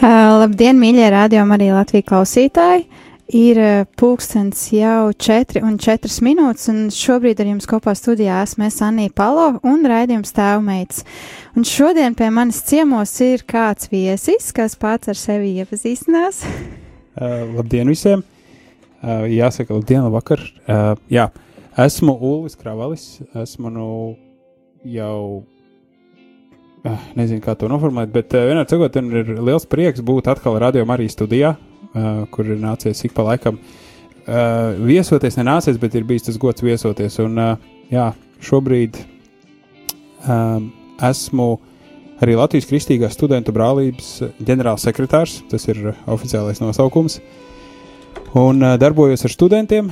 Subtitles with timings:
[0.00, 2.86] Labdien, mīļie rādījumi, arī Latvijas klausītāji!
[3.36, 3.58] Ir
[4.00, 9.12] pulkstenis jau 4 un 4 minūtes, un šobrīd ar jums kopā studijā esmu es Anija
[9.14, 11.04] Palo un raidījums tēvmeits.
[11.54, 16.42] Un šodien pie manis ciemos ir kāds viesis, kas pats ar sevi iepazīstinās.
[17.20, 18.24] Uh, labdien visiem!
[19.04, 20.42] Uh, jāsaka, labdien, labvakar!
[20.64, 21.28] Uh, jā,
[21.76, 23.06] esmu Ulris Kravalis,
[23.44, 23.90] esmu nu
[24.82, 25.44] jau
[26.84, 31.16] nezinu, kā to noformulēt, bet uh, vienā cikot, ir liels prieks būt atkal radio Marijas
[31.18, 35.38] studijā, uh, kur ir nācies ik pa laikam uh, viesoties.
[35.40, 37.18] Nenācies, bet ir bijis tas gods viesoties.
[37.24, 37.36] Un,
[37.92, 38.06] jā,
[38.46, 38.96] šobrīd
[40.24, 40.70] um,
[41.10, 41.50] esmu
[42.20, 47.16] arī Latvijas Kristīgās studentu brālības ģenerālsekretārs, tas ir oficiālais nosaukums,
[48.36, 49.88] un darbojos ar studentiem,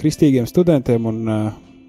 [0.00, 1.28] kristīgiem studentiem, un,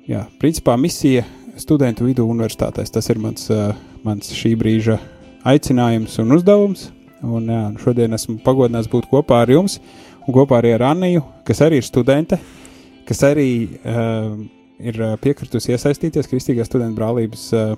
[0.07, 1.23] jā, principā misija
[1.59, 2.91] studentu vidū universitātēs.
[2.91, 3.71] Tas ir mans, uh,
[4.03, 4.97] mans šī brīža
[5.47, 6.89] aicinājums un uzdevums.
[7.23, 9.77] Un, jā, šodien esmu pagodināts būt kopā ar jums
[10.27, 12.39] un kopā arī ar Anniju, kas arī ir studente,
[13.07, 13.47] kas arī
[13.79, 14.35] uh,
[14.83, 17.75] ir piekritusi iesaistīties Kristīgās studentu brālības uh,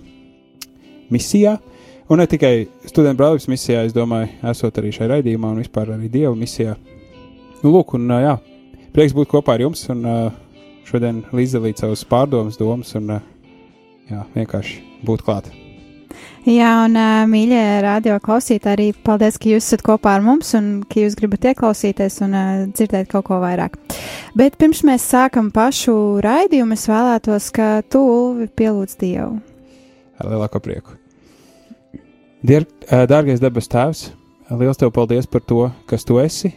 [1.13, 1.57] misijā.
[2.09, 6.09] Un ne tikai studentu brālības misijā, es domāju, esot arī šajā raidījumā un vispār arī
[6.13, 6.77] Dieva misijā.
[7.63, 8.37] Nu, lūk, un jā,
[8.93, 10.25] prieks būt kopā ar jums un uh,
[10.89, 13.29] šodien līdzdalīt savus pārdomas, domas un uh,
[14.09, 15.53] jā, vienkārši būt klāt.
[16.45, 16.93] Jā, un
[17.31, 21.47] mīļie radio klausītāji, arī paldies, ka jūs esat kopā ar mums un ka jūs gribat
[21.49, 23.79] ieklausīties un uh, dzirdēt kaut ko vairāk.
[24.37, 29.39] Bet pirms mēs sākam pašu raidījumu, es vēlētos, ka tu, Ulvi, pielūdz Dievu.
[30.21, 30.99] Ar lielāko prieku.
[32.45, 32.69] Dier,
[33.09, 34.11] dārgais debes Tēvs,
[34.53, 36.53] liels tev paldies par to, kas tu esi,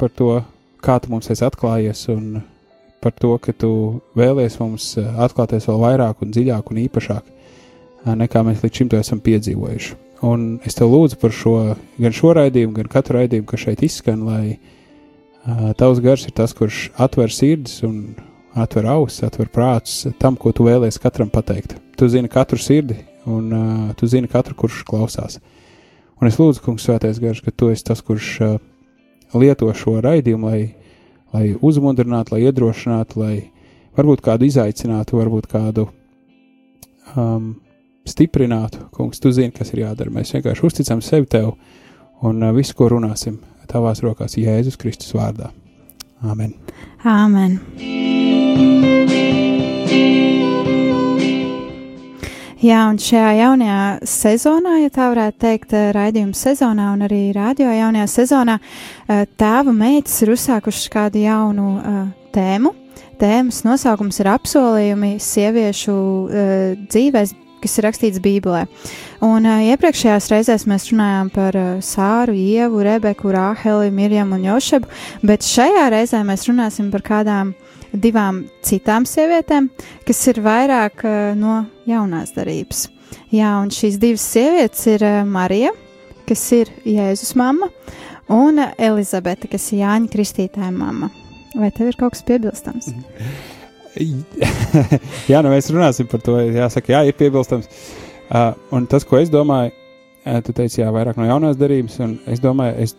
[0.00, 0.38] par to,
[0.80, 2.38] kā tu mums esi atklājies un
[3.04, 3.74] par to, ka tu
[4.16, 7.34] vēlies mums atklāties vēl vairāk un dziļāk un īpašāk
[8.06, 9.96] nekā mēs līdz šim to esam piedzīvojuši.
[10.26, 11.54] Un es te lūdzu par šo,
[11.98, 16.54] gan šo raidījumu, gan katru raidījumu, kas šeit izskan, lai uh, tavs gars ir tas,
[16.58, 18.16] kurš atver sirdis un
[18.58, 21.76] atver ausis, atver prātus tam, ko tu vēlies katram pateikt.
[21.98, 22.98] Tu zini katru sirdi,
[23.30, 25.38] un uh, tu zini katru, kurš klausās.
[26.18, 28.58] Un es lūdzu, kungs, svētais gars, ka tu esi tas, kurš uh,
[29.38, 30.62] lieto šo raidījumu, lai,
[31.36, 33.34] lai uzmundrinātu, lai iedrošinātu, lai
[33.98, 35.86] varbūt kādu izaicinātu, varbūt kādu
[37.14, 37.54] um,
[38.10, 38.88] stiprinātu.
[38.94, 40.12] Kungs, tu zini, kas ir jādara.
[40.14, 41.54] Mēs vienkārši uzticam sevi tev
[42.26, 43.38] un uh, visu, ko runāsim,
[43.70, 45.52] tavās rokās Jēzus Kristus vārdā.
[46.24, 46.54] Āmen.
[47.06, 47.58] Āmen.
[52.58, 57.70] Jā, un šajā jaunajā sezonā, ja tā varētu teikt, uh, raidījuma sezonā un arī radio
[57.70, 62.00] jaunajā sezonā, uh, tēva meitas ir uzsākušas kādu jaunu uh,
[62.34, 62.74] tēmu.
[63.18, 68.64] Tēmas nosaukums ir apsolījumi sieviešu uh, dzīvēs kas ir rakstīts Bībelē.
[69.24, 74.90] Un uh, iepriekšējās reizēs mēs runājām par uh, Sāru, Ievu, Rebeku, Rāheli, Mirjam un Jošebu,
[75.26, 77.54] bet šajā reizē mēs runāsim par kādām
[77.92, 79.70] divām citām sievietēm,
[80.06, 82.86] kas ir vairāk uh, no jaunās darības.
[83.32, 85.74] Jā, un šīs divas sievietes ir uh, Marija,
[86.28, 87.70] kas ir Jēzus mamma,
[88.32, 91.10] un Elizabete, kas ir Jāņa Kristītāja mamma.
[91.56, 92.92] Vai tev ir kaut kas piebilstams?
[95.32, 96.38] jā, nu mēs runāsim par to.
[96.40, 97.68] Jāsaka, jā, ir piebilstams.
[98.28, 102.18] Uh, un tas, ko es domāju, uh, tu teici, jā, vairāk no jaunās darības, un
[102.28, 102.94] es domāju, es,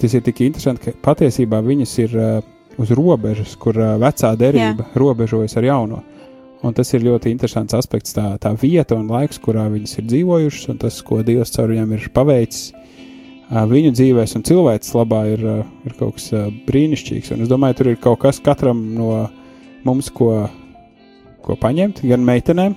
[0.00, 2.32] tas ir tik interesanti, ka patiesībā viņas ir uh,
[2.82, 4.90] uz robežas, kur uh, vecā derība jā.
[4.98, 6.02] robežojas ar jauno.
[6.64, 10.70] Un tas ir ļoti interesants aspekts, tā, tā vieta un laiks, kurā viņas ir dzīvojušas,
[10.72, 12.72] un tas, ko Dievs caur viņiem ir paveicis
[13.50, 15.42] viņu dzīvēs un cilvēces labā, ir,
[15.84, 16.30] ir kaut kas
[16.66, 17.34] brīnišķīgs.
[17.34, 19.26] Un es domāju, tur ir kaut kas katram no
[19.86, 20.30] mums, ko,
[21.44, 22.74] ko paņemt, gan meitenēm,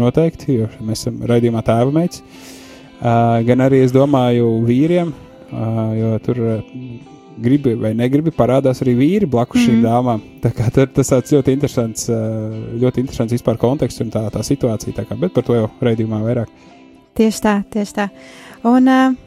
[0.00, 2.22] noteikti, jo mēs esam raidījumā tēva meitas,
[3.48, 5.12] gan arī, es domāju, vīriem,
[5.96, 6.42] jo tur
[7.36, 9.66] gribi vai negribi parādās arī vīri blakus mm.
[9.66, 9.84] šīm mhm.
[9.84, 10.22] dāmām.
[10.44, 12.08] Tā kā tur tas tāds ļoti interesants,
[12.80, 16.22] ļoti interesants vispār konteksts un tā, tā situācija, tā kā, bet par to jau raidījumā
[16.24, 16.52] vairāk.
[17.16, 18.10] Tieši tā, tieši tā.
[18.66, 19.25] Un, uh,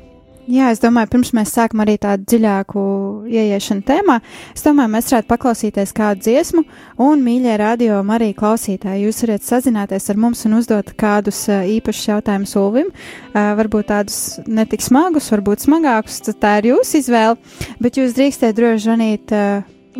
[0.49, 2.83] Jā, es domāju, pirms mēs sākam arī tādu dziļāku
[3.29, 4.15] ieiešanu tēmā,
[4.55, 6.63] es domāju, mēs varētu paklausīties kādu dziesmu,
[7.05, 12.55] un, mīļie radio arī klausītāji, jūs varat sazināties ar mums un uzdot kādus īpašus jautājumus
[12.57, 12.89] Ulvim,
[13.35, 14.17] varbūt tādus
[14.49, 17.37] netik smagus, varbūt smagākus, tad tā ir jūsu izvēle,
[17.77, 19.37] bet jūs drīkstēt droši zvanīt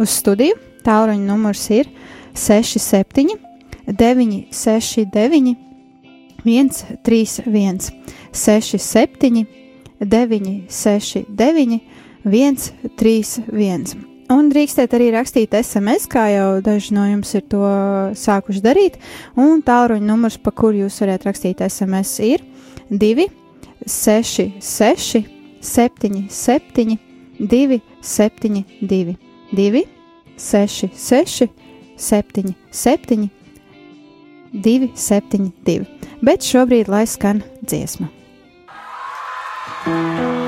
[0.01, 1.93] uz studiju, tālruņa numurs ir
[2.33, 3.37] 67
[3.85, 5.53] 969
[6.41, 7.93] 131
[8.33, 9.58] 67
[9.99, 11.81] 969,
[12.23, 14.09] 131.
[14.29, 17.63] Un drīkstēt arī rakstīt SMS, kā jau daži no jums ir to
[18.13, 18.99] sākuši darīt.
[19.33, 22.43] Un tālruņa numurs, pa kuru jūs varat rakstīt SMS, ir
[22.93, 23.25] 2,
[23.89, 25.23] 6, 6,
[25.65, 26.99] 7, 7,
[27.39, 28.61] 2, 7,
[28.93, 29.17] 2,
[29.57, 29.83] 2,
[30.37, 31.49] 6, 6,
[31.97, 33.29] 7, 7,
[34.53, 35.81] 2, 7, 2.
[36.21, 38.18] Bet šobrīd lai skan dziesma.
[39.85, 40.38] Thank you.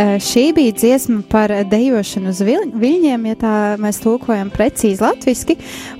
[0.00, 5.56] Šī bija dziesma par dejošanu uz viļņiem, ja tā mēs tulkojam precīzi latviešu,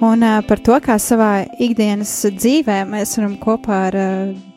[0.06, 3.98] un par to, kā savā ikdienas dzīvē mēs varam kopā ar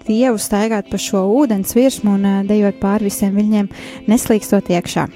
[0.03, 3.69] Dievu staigāt pa šo ūdens virsmu un dejot pāri visiem viļņiem,
[4.11, 5.07] neslīkstot iekšā.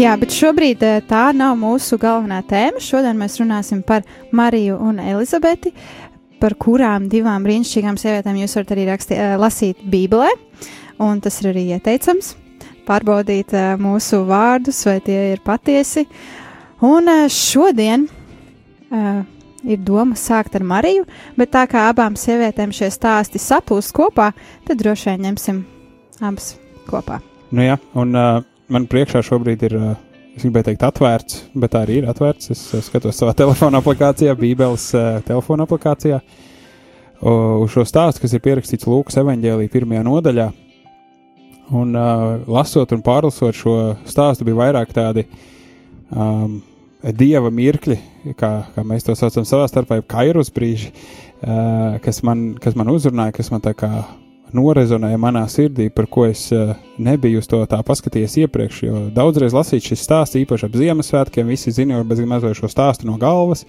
[0.00, 2.80] Jā, bet šobrīd tā nav mūsu galvenā tēma.
[2.80, 5.74] Šodien mēs runāsim par Mariju un Elizabeti,
[6.40, 10.32] par kurām divām brīnišķīgām sievietēm jūs varat arī rakstīt, eh, lasīt Bībelē,
[11.02, 12.36] un tas ir arī ieteicams.
[12.86, 16.06] Pārbaudīt eh, mūsu vārdus, vai tie ir patiesi.
[16.82, 19.20] Un eh, šodien uh,
[19.62, 21.04] ir doma sākt ar Mariju,
[21.38, 24.32] bet tā kā abām sievietēm šie stāsti saplūst kopā,
[24.66, 25.60] tad droši vien ņemsim
[26.22, 26.56] abas
[26.88, 27.20] kopā.
[27.52, 28.40] Nu, jā, un uh,
[28.72, 29.94] man priekšā šobrīd ir, uh,
[30.34, 32.50] es gribēju teikt, atvērts, bet tā arī ir atvērts.
[32.50, 36.18] Es skatos savā telefona aplikācijā, Bībeles uh, telefona aplikācijā,
[37.22, 40.48] uz šo stāstu, kas ir pierakstīts Lūkas evanģēlī pirmajā nodaļā.
[41.70, 43.76] Un uh, lasot un pārlasot šo
[44.08, 45.24] stāstu, bija vairāk tādi
[46.10, 46.58] um,
[47.14, 47.98] dieva mirkļi,
[48.38, 52.90] kā, kā mēs to saucam savā starpā, jeb kairus brīži, uh, kas, man, kas man
[52.92, 53.92] uzrunāja, kas man tā kā
[54.52, 58.82] norezonēja manā sirdī, par ko es uh, nebiju uz to tā paskatījies iepriekš.
[58.84, 63.08] Jo daudzreiz lasīt šis stāsts, īpaši ap Ziemassvētkiem, visi zina jau bez mazliet šo stāstu
[63.08, 63.64] no galvas.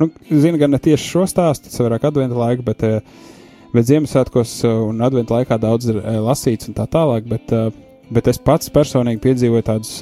[0.00, 3.28] Nu, zina gan ne tieši šo stāstu, tas vairāk adventa laika, bet, uh,
[3.72, 7.26] bet Ziemassvētkos uh, un adventa laikā daudz ir uh, lasīts un tā tālāk.
[7.30, 7.72] Bet, uh,
[8.12, 9.96] bet es pats personīgi piedzīvoju tādus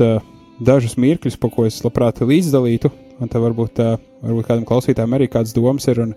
[0.60, 2.90] dažus mirkļus, pa ko es labprāt līdzdalītu.
[3.20, 3.76] Un tā varbūt,
[4.24, 6.00] varbūt kādam klausītājam arī kādas domas ir.
[6.00, 6.14] Un,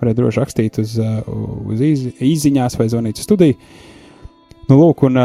[0.00, 3.58] varētu droši rakstīt uz, uz īz, īsiņās vai zvanīt uz studiju.
[4.68, 5.20] Nu, lūk, un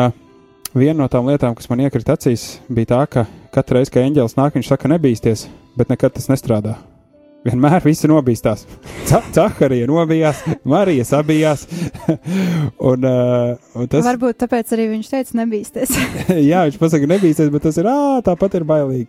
[0.76, 4.38] viena no tām lietām, kas man iekrita acīs, bija tā, ka katru reizi, kad eņģēlis
[4.40, 5.48] nāk, viņš saka, nebīsties,
[5.80, 6.78] bet nekad tas nestrādā.
[7.40, 8.66] Vienmēr visi nobīstās.
[9.36, 11.64] Cakarija nobijās, Marija sabijās.
[12.90, 15.94] un, uh, un tas, Varbūt tāpēc arī viņš teica, nebīsties.
[16.52, 19.08] jā, viņš pasaka, nebīsties, bet tas ir, ā, tāpat ir bailīgi.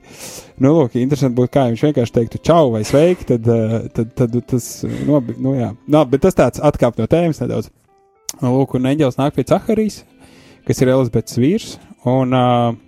[0.63, 4.37] Nu, lūk, interesanti būtu, kā viņš vienkārši teiktu, čau vai sveiki, tad, uh, tad, tad
[4.53, 4.69] tas,
[5.09, 5.73] nobi, nu jā.
[5.91, 7.73] No, bet tas tāds atkāp no tēmas nedaudz.
[8.39, 10.05] Nu, lūk, un eņģēlis nāk pie Cakarijas,
[10.69, 11.75] kas ir Elizabetes vīrs,
[12.07, 12.79] un, uh,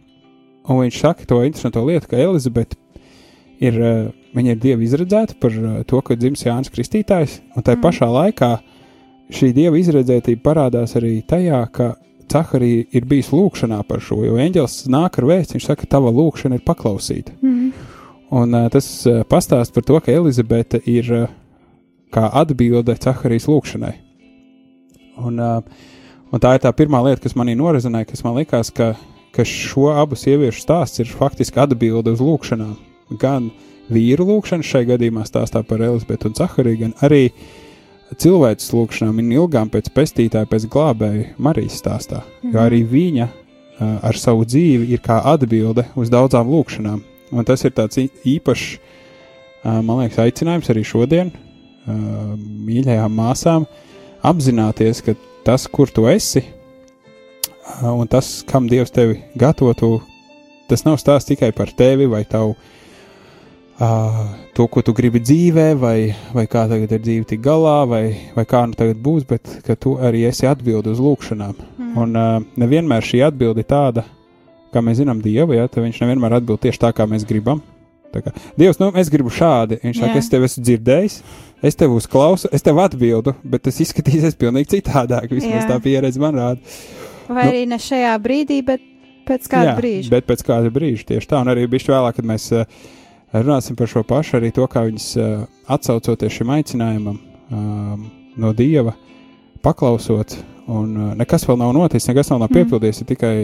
[0.70, 2.78] un viņš saka to interesanto lietu, ka Elizabete
[3.62, 7.76] ir, uh, viņa ir dieva izredzēta par uh, to, ka dzims Jānis Kristītājs, un tai
[7.76, 7.82] mm.
[7.84, 8.52] pašā laikā
[9.32, 11.94] šī dieva izredzētība parādās arī tajā, ka
[12.32, 16.58] Cakarija ir bijis lūkšanā par šo, jo eņģēlis nāk ar vēstu, viņš saka, tava lūkšana
[16.58, 17.34] ir paklausīta.
[17.44, 17.72] Mm.
[18.32, 18.88] Un uh, tas
[19.28, 21.10] pastāst par to, ka Elizabete ir
[22.12, 23.92] kā atbilde Cakarijas lūkšanai.
[25.22, 25.40] Un,
[26.32, 28.94] un tā ir tā pirmā lieta, kas manī norezonēja, kas man likās, ka,
[29.36, 32.74] ka šo abu sieviešu stāsts ir faktiski atbilde uz lūkšanām.
[33.20, 33.50] Gan
[33.92, 37.28] vīru lūkšana šai gadījumā stāstā par Elizabetu un Cakariju, gan arī
[38.12, 42.22] cilvēces lūkšanām un ilgām pēc pestītāja, pēc glābēja Marijas stāstā.
[42.42, 42.52] Mhm.
[42.52, 43.28] Jo arī viņa
[43.80, 47.00] ar savu dzīvi ir kā atbilde uz daudzām lūkšanām.
[47.32, 48.66] Un tas ir tāds īpašs,
[49.64, 51.32] man liekas, aicinājums arī šodien
[51.88, 53.66] mīļajām māsām
[54.22, 55.16] apzināties, ka
[55.46, 56.44] tas, kur tu esi,
[57.82, 60.02] un tas, kam Dievs tevi gatavotu,
[60.70, 62.54] tas nav stāsts tikai par tevi vai tavu
[63.80, 64.22] uh,
[64.56, 65.96] to, ko tu gribi dzīvē, vai,
[66.34, 68.02] vai kā tagad ir dzīve tik galā, vai,
[68.36, 71.54] vai kā nu tagad būs, bet ka tu arī esi atbildi uz lūkšanām.
[71.78, 71.92] Mm.
[72.02, 74.06] Un uh, nevienmēr šī atbilde ir tāda,
[74.72, 77.62] kā mēs zinām, Dievu, ja viņš nevienmēr atbild tieši tā, kā mēs gribam.
[78.12, 78.28] Kā,
[78.60, 79.78] Dievs, nu, es gribu šādi.
[79.80, 81.14] Viņš saka, es tevi esmu dzirdējis,
[81.64, 85.30] es tevi uzklausu, es tev atbildu, bet tas izskatīsies pilnīgi citādāk.
[85.32, 85.68] Vismaz Jā.
[85.70, 86.74] tā pieredze man rāda.
[87.30, 87.52] Vai Nu.
[87.54, 88.84] arī ne šajā brīdī, bet
[89.28, 90.10] pēc kāda Jā, brīža.
[90.12, 92.82] Bet pēc kāda brīža tieši tā, un arī bišķi vēlāk, kad mēs uh,
[93.32, 98.94] runāsim par šo pašu, arī to, kā viņas uh, atsaucoties šim aicinājumam um, no Dieva,
[99.64, 100.36] paklausot,
[100.70, 102.58] un uh, nekas vēl nav noticis, nekas vēl nav Mm.
[102.60, 103.34] piepildījies, ir tikai,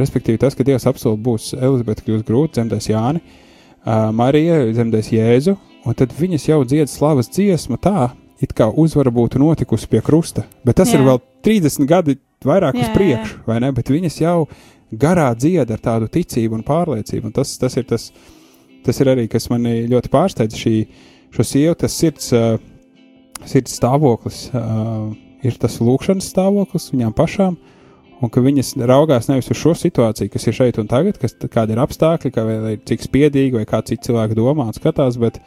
[0.00, 5.56] respektīvi, tas, ka Dievs apsolīja būs Elizabete kļūs grūti, dzemdēs Jāni, uh, Marija dzemdēs Jēzu,
[5.84, 8.10] un tad viņas jau dzied slavas dziesmu tā,
[8.40, 11.00] it kā uzvara būtu notikusi pie krusta, bet tas Jā.
[11.00, 14.48] ir vēl 30 gadi vairāk Jā, uz priekšu, vai ne, bet viņas jau
[14.92, 18.10] garā dzied ar tādu ticību un pārliecību, un tas, tas ir tas,
[18.86, 20.74] tas ir arī, kas mani ļoti pārsteidz šī,
[21.34, 22.56] šo sievu, tas sirds, uh,
[23.44, 25.10] sirds stāvoklis, uh,
[25.46, 27.58] ir tas lūkšanas stāvoklis viņām pašām,
[28.22, 31.76] un ka viņas raugās nevis uz šo situāciju, kas ir šeit un tagad, kas kādi
[31.76, 35.40] ir apstākļi, kā vai cik spiedīgi, vai kā citi cilvēki domā un skatās, bet,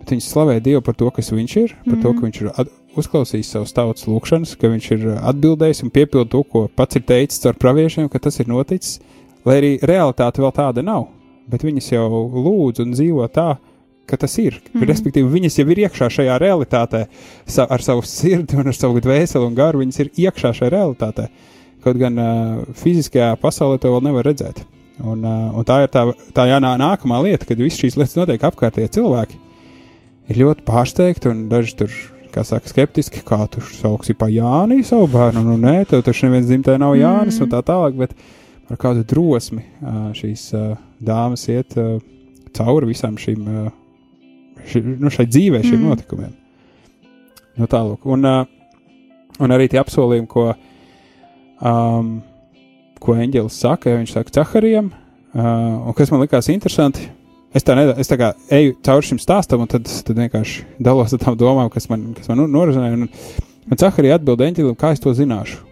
[0.00, 2.02] bet viņas slavē Dievu par to, kas viņš ir, par mm -hmm.
[2.02, 2.18] to, Mhm.
[2.18, 6.68] ka viņš ir uzklausījis savus tautas lūkšanas, ka viņš ir atbildējis un piepildījis to, ko
[6.74, 9.00] pats ir teicis ar praviešiem, ka tas ir noticis,
[9.44, 11.08] lai arī realitāte vēl tāda nav.
[11.48, 13.54] Bet viņas jau lūdz un dzīvo tā,
[14.08, 14.60] ka tas ir.
[14.72, 14.88] Mm Mhm.
[14.88, 17.06] Respektīvi, viņas jau ir iekšā šajā realitātē,
[17.46, 19.80] sa ar savu sirdi un ar savu dvēseli un garu.
[19.80, 21.28] Viņas ir iekšā šajā realitātē.
[21.84, 24.64] Kaut gan uh, fiziskajā pasaulē to vēl nevar redzēt.
[24.98, 28.16] Un, uh, un tā ir tā, tā jā, nā, nākamā lieta, kad visas šīs lietas
[28.18, 29.38] notiek apkārtējie cilvēki.
[30.28, 31.92] Ir ļoti pārsteigti, un daži tur,
[32.34, 35.44] kā saka, skeptiski, kā tu sauksi pa Jāni savu bērnu.
[35.46, 37.46] Nu, nē, tev taču neviens dzimtē nav Jānis, mm.
[37.46, 37.94] un tā tālāk.
[37.96, 38.12] Bet
[38.68, 39.64] ar kādu drosmi
[40.16, 40.50] šīs
[41.04, 41.76] dāmas iet
[42.56, 43.68] cauri visām šīm, uh,
[44.68, 45.90] ši, nu, šai dzīvē, šiem mm.
[45.90, 46.32] notikumiem.
[47.58, 48.06] Nu, tālāk.
[48.08, 48.24] Un,
[49.38, 52.18] un arī tie apsolījumi, ko um,
[53.02, 57.08] ko eņģelis saka, ja viņš saka Caharijam, uh, un kas man likās interesanti.
[57.56, 61.14] Es tā, nedā, es tā kā eju cauri šim stāstam, un tad, tad vienkārši dalos
[61.16, 62.98] ar tām domām, kas man, kas man norazinēja.
[62.98, 63.06] Un,
[63.64, 65.62] un Caharija atbild eņģelim, kā es to zināšu.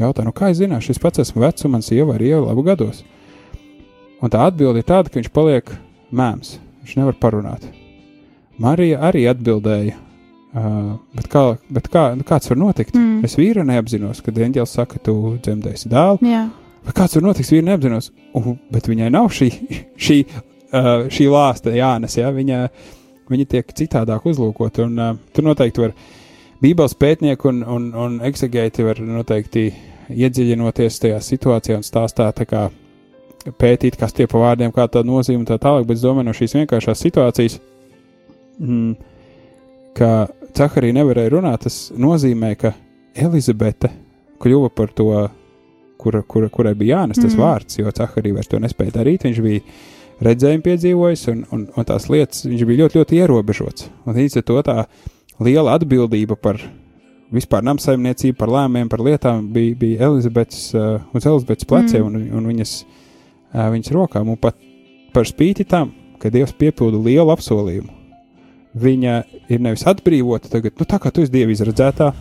[0.00, 2.64] Jautā, nu kā es zināšu, es pats esmu vecs, un man sieva arī jau labu
[2.66, 3.04] gados.
[4.20, 5.72] Un tā atbilde ir tāda, ka viņš paliek
[6.12, 7.66] mēms, viņš nevar parunāt.
[8.60, 9.96] Marija arī atbildēja,
[10.50, 12.96] Uh, bet kā, bet kā, nu kāds var notikt?
[12.98, 13.20] Mm.
[13.26, 16.18] Es vīru neapzinos, kad eņģēlis saka, tu dzemdēsi dēlu.
[16.26, 16.40] Jā.
[16.88, 18.08] Bet kāds var notikt, vīru neapzinos?
[18.34, 19.46] Uh, bet viņai nav šī,
[20.08, 22.32] šī, uh, šī lāsta jānes, ja?
[22.34, 22.64] viņa,
[23.30, 24.82] viņa tiek citādāk uzlūkot.
[24.88, 25.94] Un, uh, tur noteikti var
[26.60, 29.68] Bībeles pētnieki un, un, un eksegēti var noteikti
[30.10, 32.68] iedziļinoties tajā situācijā un stāstāt, kā
[33.60, 36.36] pētīt, kas tie pa vārdiem, kā tā nozīme un tā tālāk, bet es domāju no
[36.36, 37.58] šīs vienkāršās situācijas,
[38.60, 38.92] mm,
[39.96, 40.10] ka
[40.56, 42.74] Cakarija nevarēja runāt, tas nozīmē, ka
[43.14, 43.90] Elizabete
[44.40, 45.08] kļuva par to,
[46.00, 47.40] kura, kura, kurai bija jānes tas mm.
[47.40, 49.26] vārds, jo Cakarija vairs to nespēja darīt.
[49.28, 49.64] Viņš bija
[50.24, 53.88] redzējumu piedzīvojis, un, un, un tās lietas viņš bija ļoti, ļoti ierobežots.
[54.06, 54.76] Un līdz ar to tā
[55.40, 56.60] liela atbildība par
[57.34, 62.10] vispār namsaimniecību, par lēmumiem, par lietām bija, bija Elizabetes, uh, uz Elizabetes pleciem mm.
[62.10, 62.74] un, un viņas,
[63.54, 64.32] uh, viņas rokām.
[64.34, 64.58] Un pat
[65.14, 68.00] par spīti tam, ka Dievs piepilda lielu apsolījumu
[68.80, 69.14] viņa
[69.50, 72.12] ir nevis atbrīvota tagad, nu, tā kā tu esi dievi izredzētā.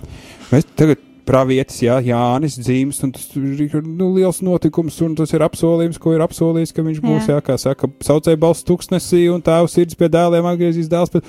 [0.49, 5.45] Mēs tagad pravietis, jā, Jānis dzīves, un tas ir nu, liels notikums, un tas ir
[5.45, 9.43] apsolījums, ko ir apsolījis, ka viņš būs, jā, jā kā saka, saucēja balsts tuksnesī, un
[9.45, 11.13] tēvs sirds pie dēliem atgriezīs dēls.
[11.13, 11.27] Bet,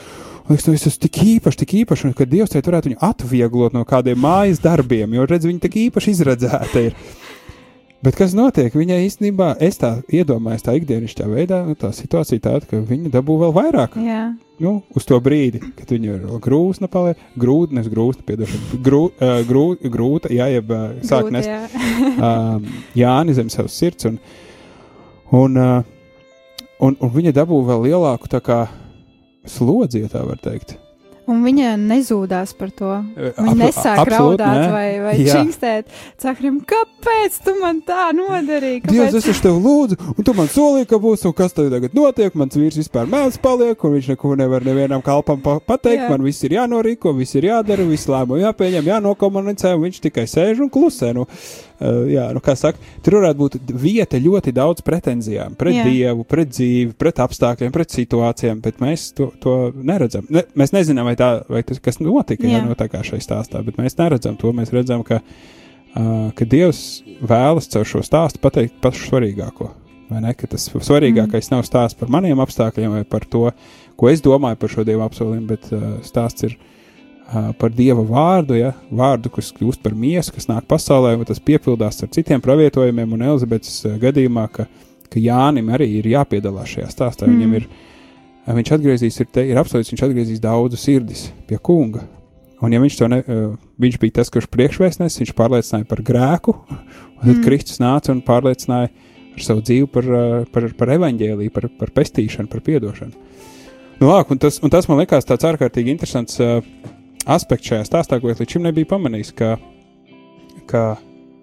[0.48, 3.76] liekas, nu, es esmu tik īpašs, tik īpašs, un ka Dievs te varētu viņu atvieglot
[3.76, 6.96] no kādiem mājas darbiem, jo, redz, viņa tik īpaši izredzēta ir.
[8.00, 8.72] Bet kas notiek?
[8.72, 13.36] Viņai īstenībā, es tā iedomājos, tā ikdienišķā veidā, nu, tā situācija tāda, ka viņa dabū
[13.42, 13.98] vēl vairāk.
[14.00, 14.22] Jā.
[14.60, 19.36] Nu, uz to brīdi, kad viņa ir grūsna, paliek grūta, nevis grūsta, piedošana, grū, uh,
[19.48, 21.60] grū, grūta, jā, jeb uh, sāk Grūti, nest jā.
[22.24, 24.16] uh, Jāni zem savas sirds, un,
[25.36, 28.62] un, uh, un, un viņa dabū vēl lielāku kā
[29.44, 30.78] slodzi, ja tā var teikt.
[31.30, 32.90] Un viņa nezūdās par to.
[33.14, 34.70] Viņa nesāk absolūti raudāt nē.
[34.72, 35.92] vai, vai čingstēt.
[36.20, 38.82] Cakrim, kāpēc tu man tā nodarīji?
[38.88, 41.94] Dievs, es taču tev lūdzu, un tu man solīji, ka būs, un kas tev tagad
[41.94, 42.34] notiek?
[42.40, 46.06] Mans vīrs vispār mēls paliek, un viņš neko nevar nevienam kalpam pa pateikt.
[46.06, 46.10] Jā.
[46.10, 50.64] Man viss ir jānorīko, viss ir jādara, viss lēmumi jāpieņem, jānokomunicē, un viņš tikai sēž
[50.66, 51.14] un klusē.
[51.14, 51.28] Nu,
[51.80, 55.86] uh, jā, nu, kā saka, tur varētu būt vieta ļoti daudz pretenzijām pret Jā.
[55.88, 60.26] Dievu, pret dzīvi, pret apstākļiem, pret situācijām, bet mēs to, to neredzam.
[60.32, 62.60] Ne, mēs nezinām, vai, tā, vai tas, kas notika, Jā.
[62.60, 64.54] ja notikā šajā stāstā, bet mēs neredzam to.
[64.56, 69.70] Mēs redzam, ka uh, ka Dievs vēlas caur šo stāstu pateikt pašu svarīgāko.
[70.10, 70.34] Vai ne?
[70.34, 71.54] Tas svarīgākais mm.
[71.54, 73.48] nav stāsts par maniem apstākļiem vai par to,
[74.00, 76.76] ko es domāju par šo Dieva apsolījumu, bet uh, stāsts ir uh,
[77.30, 78.72] par Dieva vārdu, ja?
[78.90, 83.26] vārdu, kas kļūst par miesu, kas nāk pasaulē, un tas piepildās ar citiem pravietojumiem, un
[83.28, 84.66] Elizabetes gadījumā, ka,
[85.10, 87.28] ka Jānim arī ir jāpiedalās šajā stāstā.
[87.28, 87.36] Mm.
[87.36, 87.68] Viņam ir,
[88.60, 92.02] viņš atgriezīs, ir, te, ir apsolīts, viņš atgriezīs daudzu sirdis pie kunga.
[92.60, 93.22] Un, ja viņš to ne,
[93.80, 97.44] viņš bija tas, kurš priekšvēstnes, viņš pārliecināja par grēku, un tad mm.
[97.46, 100.08] Kristus nāca un pārliecināja ar savu dzīvi par,
[100.52, 103.28] par, par evaņģēlīju, par, par pestīšanu, par piedošanu.
[104.00, 106.58] Nu, lāk, un, tas, un tas man likās tāds ārkārtīgi interesants uh,
[107.26, 109.54] aspekts šajā stāstā, ko es līdz šim nebiju pamanījis, ka,
[110.70, 110.85] ka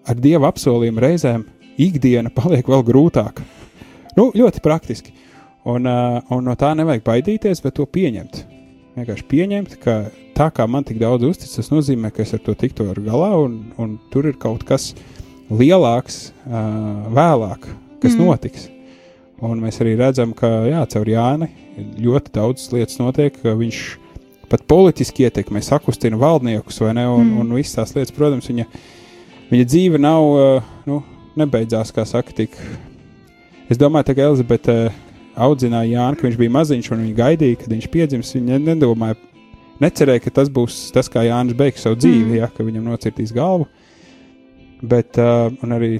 [0.07, 1.45] ar dieva apsolījumu reizēm
[1.77, 3.45] ikdiena paliek vēl grūtāka.
[4.17, 5.13] Nu, ļoti praktiski.
[5.67, 8.39] Un, un no tā nevajag baidīties, bet to pieņemt.
[8.97, 9.97] Vienkārši pieņemt, ka
[10.37, 13.33] tā kā man tik daudz uzticas, tas nozīmē, ka es ar to tiktu ar galā,
[13.43, 14.93] un, un tur ir kaut kas
[15.51, 17.67] lielāks, vēlāk,
[18.01, 18.23] kas Mm.
[18.23, 18.69] notiks.
[19.43, 21.51] Un mēs arī redzam, ka jā, caur Jāni
[22.01, 23.81] ļoti daudz lietas notiek, viņš
[24.51, 27.07] pat politiski ietekmē, sakustina valdniekus, vai ne?
[27.09, 27.39] Un, Mm.
[27.41, 28.65] un visas tās lietas, protams, viņa,
[29.51, 31.01] viņa dzīve nav, uh, nu,
[31.37, 32.55] nebeidzās, kā saka, tik.
[33.69, 35.03] Es domāju, ka Elizabete uh,
[35.37, 38.33] audzināja Jānu, ka viņš bija maziņš un viņa gaidīja, kad viņš piedzims.
[38.37, 39.17] Viņa nedomāja,
[39.83, 42.37] necerēja, ka tas būs tas, kā Jānis beigs savu dzīvi, mm.
[42.39, 43.67] ja, ka viņam nocirtīs galvu.
[44.81, 45.97] Bet, uh, un arī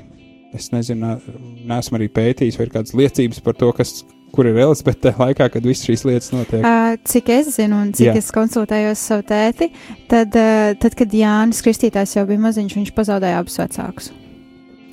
[0.57, 1.17] es nezinu,
[1.67, 3.99] neesmu arī pētījis, vai ir kādas liecības par to, kas,
[4.35, 6.61] kur ir Elizabete tajā laikā, kad visas šīs lietas notiek.
[6.61, 8.15] Uh, cik es zinu, un cik Jā.
[8.19, 9.69] Es konsultējos savu tēti,
[10.11, 14.11] tad, uh, tad, kad Jānis Kristītājs jau bija maziņš, viņš pazaudēja abus vecākus.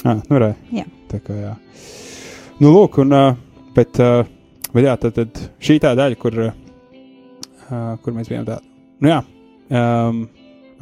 [0.05, 0.53] Ah, nu, re.
[0.75, 0.87] Jā.
[1.11, 1.57] Tā kā jā.
[2.61, 4.23] Nu, lūk, un, uh, bet, uh,
[4.75, 8.61] bet jā, tad, tad šī tā daļa, kur, uh, kur mēs bijām tā.
[9.03, 9.21] Nu, jā.
[9.75, 10.27] Um,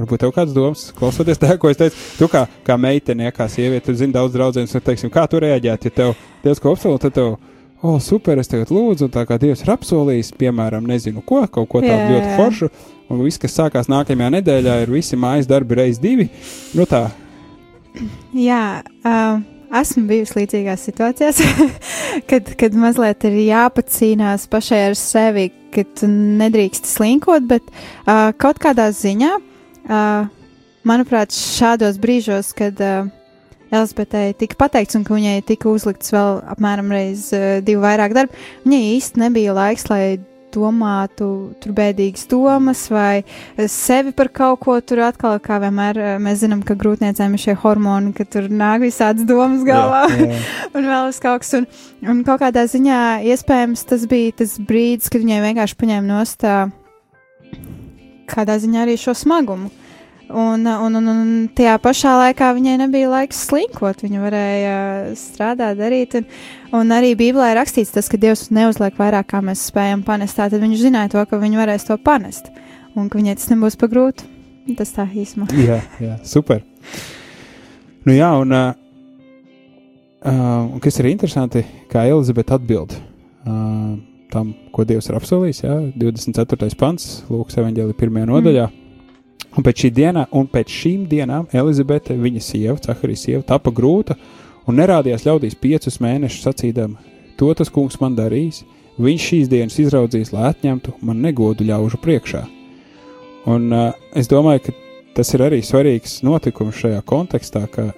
[0.03, 1.99] Varbūt tev kāds domas, klausoties tajā, ko es teicu.
[2.17, 5.91] Tu kā, kā meitene, kā sieviete, tu zini daudz draudzenes, un, teiksim, kā tu reaģētu,
[5.91, 7.35] ja tev Dievs ko apsolīja, tad tev,
[7.83, 11.68] o, oh, super, es tagad lūdzu, tā kā Dievs ir apsolījis, piemēram, nezinu ko, kaut
[11.68, 12.71] ko tādu ļoti foršu,
[13.11, 16.31] un viss, kas sākās nākamajā nedēļā, ir visi mājas darbi reiz divi.
[16.79, 17.09] Nu tā,
[18.33, 19.40] Jā, uh,
[19.81, 21.40] esmu bijusi līdzīgās situācijās,
[22.31, 28.61] kad, kad mazliet ir jāpacīnās pašai ar sevi, ka tu nedrīkst slinkot, bet uh, kaut
[28.62, 30.31] kādā ziņā, uh,
[30.88, 33.11] manuprāt, šādos brīžos, kad uh,
[33.73, 38.45] Elizabetei tika pateikts, un ka viņai tika uzlikts vēl apmēram reiz uh, divu vairāk darbu,
[38.67, 40.05] viņai īsti nebija laiks, lai
[40.53, 41.29] domātu
[41.63, 46.43] tur bēdīgas domas vai eh, sevi par kaut ko tur atkal, kā vienmēr eh, mēs
[46.45, 50.41] zinām, ka grūtniecēm ir šie hormoni, ka tur nāk visādas domas galvā jā, jā.
[50.77, 51.55] un vēl uz kaut kas.
[51.59, 51.69] Un,
[52.13, 53.01] un kaut kādā ziņā
[53.33, 56.59] iespējams tas bija tas brīdis, kad viņai vienkārši paņēma nost ā,
[58.33, 59.73] kādā ziņā arī šo smagumu.
[60.33, 64.01] Un, un, un, un tajā pašā laikā viņai nebija laiks slinkot.
[64.05, 64.77] Viņa varēja
[65.18, 66.16] strādāt, darīt.
[66.18, 66.29] Un,
[66.81, 70.38] un arī Bībelē ir rakstīts, tas, ka Dievs neuzliek vairāk, kā mēs spējam panest.
[70.40, 72.49] Tad viņš zināja to, ka viņa varēs to panest.
[72.97, 74.29] Un ka viņai tas nebūs par grūtu.
[74.79, 75.51] Tas tā īsumā.
[75.68, 76.62] jā, jā, super.
[78.07, 78.73] Nu, jā, un, uh,
[80.27, 83.95] uh, kas ir interesanti, kā Elizabete atbild uh,
[84.33, 86.73] tam, ko Dievs ir apsolījis, jā, 24.
[86.81, 88.71] pants, Lūkas evanģēlī pirmajā nodaļā.
[89.53, 94.17] Un pēc, dienā, un pēc šīm dienām Elizabete, viņa sieva, Cakarijas sieva, tapa grūta
[94.69, 97.03] un nerādījās ļaudīs piecus mēnešus sacīdama:
[97.37, 98.62] To tas kungs man darīs,
[99.03, 102.43] viņš šīs dienas izraudzīs, lai atņemtu man negodu ļaužu priekšā.
[103.53, 104.75] Un uh, es domāju, ka
[105.19, 107.91] tas ir arī svarīgs notikums šajā kontekstā, ka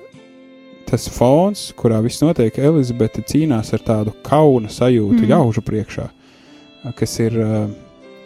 [0.89, 5.31] tas fons, kurā viss notiek, Elizabete cīnās ar tādu kauna sajūtu mm.
[5.31, 7.67] ļaužu priekšā, uh, kas ir uh,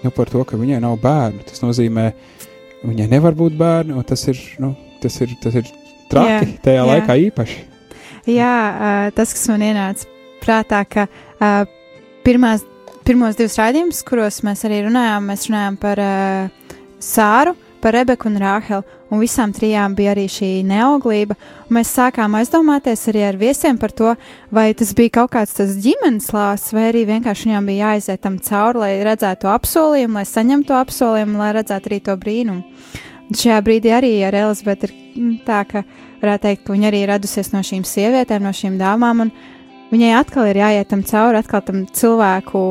[0.04, 1.44] nu, par to, ka viņai nav bērnu.
[1.48, 2.12] Tas nozīmē,
[2.86, 5.66] viņai nevar būt bērni, un tas ir, nu, tas ir, tas ir
[6.10, 6.86] traki Jā, jā, tajā jā.
[6.92, 7.58] laikā īpaši.
[8.28, 8.54] Jā,
[9.16, 10.08] tas, kas man ienāca
[10.42, 11.06] prātā, ka
[12.26, 12.64] pirmās,
[13.08, 16.02] pirmos divus raidījumus, kuros mēs arī runājām, mēs runājām par
[17.02, 21.36] Sāru, par Rebeku un Rāhelu, un visām trijām bija arī šī neauglība.
[21.72, 24.14] Mēs sākām aizdomāties arī ar viesiem par to,
[24.54, 28.38] vai tas bija kaut kāds tas ģimenes lāsts, vai arī vienkārši viņām bija jāiziet tam
[28.44, 32.78] cauri, lai redzētu apsolījumu, lai saņemtu apsolījumu, lai redzētu arī to brīnumu.
[33.28, 35.84] Šajā brīdī arī ar Elizabeti ir mm, tā, ka
[36.22, 39.34] varētu teikt, ka viņa arī radusies no šīm sievietēm, no šīm dāmām, un
[39.92, 42.64] viņai atkal ir jāiet tam cauri, atkal tam cilvēku,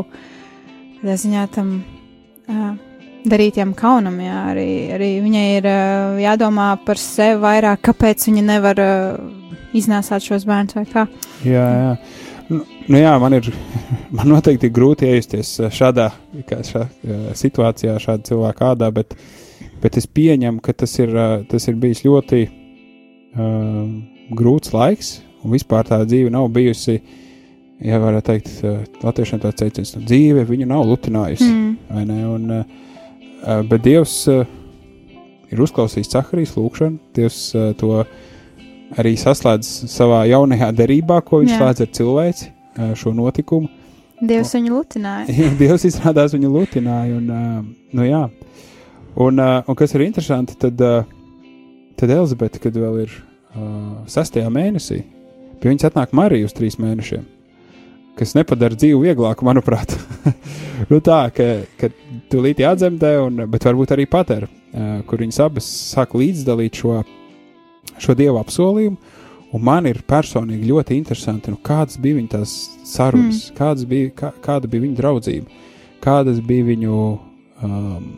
[0.98, 1.76] kādā ziņā tam
[2.50, 2.74] uh,
[3.32, 8.82] darītiem kaunam, jā, arī, arī viņai ir uh, jādomā par sevi vairāk, kāpēc viņa nevar
[8.84, 9.20] uh,
[9.78, 11.06] iznēsāt šos bērnus vai kā.
[11.46, 11.92] Jā, jā.
[12.48, 13.50] Nu, nu jā, man ir
[14.18, 16.10] man noteikti grūti iejusties šādā
[16.48, 16.86] šā,
[17.38, 19.18] situācijā, šāda cilvēka ādā, bet,
[19.84, 21.14] bet es pieņemu, ka tas ir,
[21.52, 23.86] tas ir bijis ļoti uh,
[24.38, 27.02] grūts laiks, un vispār tā dzīve nav bijusi,
[27.84, 31.74] ja varētu teikt, uh, latviešiem tāds teiciens, nu, dzīve viņu nav lutinājusi, Mm.
[31.98, 32.87] Un, uh, uh,
[33.70, 34.44] bet Dievs uh,
[35.52, 38.02] ir uzklausījis Caharijas lūgšanu, Dievs uh, to
[38.98, 41.60] arī saslēdz savā jaunajā derībā, ko viņš Jā.
[41.60, 42.50] slēdz ar cilvēci,
[42.96, 43.68] šo notikumu.
[44.24, 45.34] Dievs viņu lutināja.
[45.62, 47.18] Dievs izrādās viņu lutināja.
[47.18, 48.22] Un, nu, jā.
[49.20, 50.80] un, un kas ir interesanti, tad,
[52.00, 55.02] tad Elizabete, kad vēl ir uh, sastajā mēnesī,
[55.60, 57.28] pie viņas atnāk Marija uz trīs mēnešiem.
[58.18, 59.94] Kas nepadara dzīvi vieglāku, manuprāt.
[60.92, 61.92] nu tā, ka, ka
[62.32, 64.50] tūlīt jādzemdē, un, bet varbūt arī patēra,
[65.08, 67.02] kur viņas abas sāk līdzdalīt šo,
[68.02, 69.16] šo dievu apsolījumu.
[69.56, 73.56] Un man ir personīgi ļoti interesanti, nu, kādas bija viņa tās sarunas, mm.
[73.56, 75.62] kādas bija, kā, kāda bija viņa draudzība,
[76.04, 76.98] kādas bija viņu
[77.64, 78.10] um,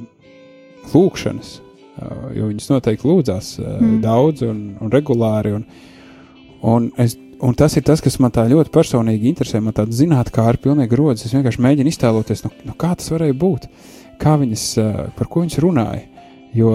[0.89, 1.51] lūkšanas.
[1.99, 3.75] Uh, jo viņas noteikti lūdzās uh.
[3.77, 3.99] Mm.
[4.01, 5.53] daudz un, un regulāri.
[5.59, 5.67] Un,
[6.65, 7.13] un, es,
[7.45, 9.61] un tas ir tas, kas man tā ļoti personīgi interesē.
[9.63, 11.25] Man tāda zinātnē, kā ir pilnīgi rodas.
[11.27, 13.69] Es vienkārši mēģinu iztēloties, nu, nu, kā tas varēja būt,
[14.21, 16.03] kā viņas, uh, par ko viņas runāja.
[16.57, 16.73] Jo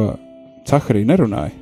[0.69, 1.53] Caharija nerunāja.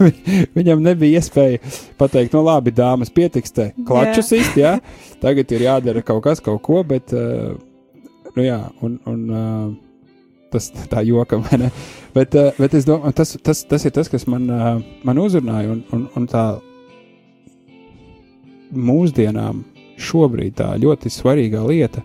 [0.56, 1.58] Viņam nebija iespēja
[2.00, 4.76] pateikt, no labi, dāmas, pietiks te klačus īsti, jā.
[5.20, 7.56] Tagad ir jādara kaut kas, kaut ko, bet, uh,
[8.36, 9.66] nu jā, un, un uh,
[10.52, 11.70] tas tā jokam, vai ne?
[12.14, 14.72] Bet, uh, bet es domāju, tas, tas, tas ir tas, kas man, uh,
[15.06, 16.44] man uzrunāja, un, un, un tā
[18.74, 19.64] mūsdienām
[20.00, 22.02] šobrīd tā ļoti svarīgā lieta,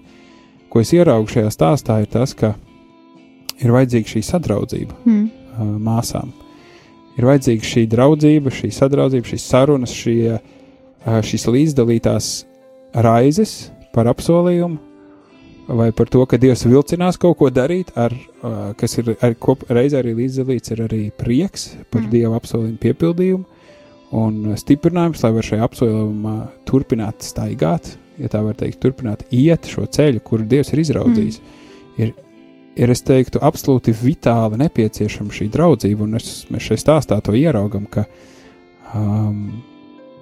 [0.70, 2.54] ko es ieraugu šajā stāstā, ir tas, ka
[3.64, 5.30] ir vajadzīga šī sadraudzība Mm.
[5.30, 6.34] uh, māsām.
[7.16, 12.34] Ir vajadzīga šī draudzība, šī sadraudzība, šīs sarunas, šie, uh, šīs līdzdalītās
[12.94, 14.78] raizes par apsolījumu,
[15.68, 18.12] vai par to, ka Dievs vilcinās kaut ko darīt, ar,
[18.44, 22.12] uh, kas ir ar, kop, reizē arī līdzdalīts, ir arī prieks par Mm.
[22.12, 23.46] Dieva apsolījumu piepildījumu
[24.14, 26.36] un stiprinājums, lai var šajā apsolījumā
[26.68, 31.40] turpināt staigāt, ja tā var teikt, turpināt iet šo ceļu, kuru Dievs ir izraudzījis.
[31.42, 31.62] Mm.
[32.06, 32.12] Ir,
[32.76, 37.88] ir, es teiktu, absolūti vitāli nepieciešama šī draudzība, un es, mēs šeit stāstā to ieraugam,
[37.92, 38.06] ka,
[38.94, 39.64] um,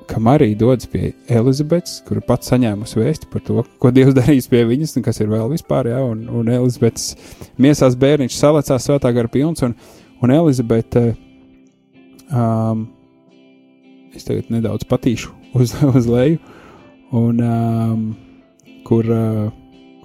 [0.09, 4.63] ka Marija dodas pie Elizabetes, kura pats saņēmusi vēsti par to, ko Dievs darīs pie
[4.69, 7.13] viņas, un kas ir vēl vispār, jā, un, un Elizabetes
[7.61, 9.77] miesās bērniņš salecās svētā gara pilns, un,
[10.23, 11.11] un Elizabete,
[12.29, 12.87] um,
[14.15, 16.39] es tagad nedaudz patīšu uz, uz leju,
[17.13, 18.05] un um,
[18.87, 19.51] kur, uh,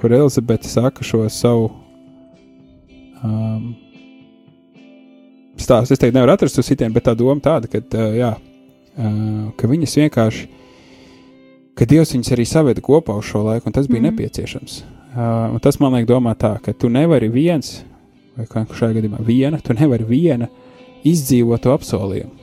[0.01, 1.71] kur Elizabete saka šo savu
[3.25, 3.73] um,
[5.59, 5.95] stāstu.
[5.95, 9.71] Es teiktu, nevaru atrast uz sitienu, bet tā doma tāda, ka, uh, jā, uh, ka
[9.71, 10.47] viņas vienkārši,
[11.79, 14.11] ka Dievs viņas arī saveda kopā uz šo laiku, un tas bija mm.
[14.11, 14.81] nepieciešams.
[15.09, 17.79] Uh, un tas man liek domāt tā, ka tu nevari viens,
[18.37, 20.51] vai kā šajā gadījumā viena, tu nevari viena
[21.09, 22.38] izdzīvot to apsolījumu.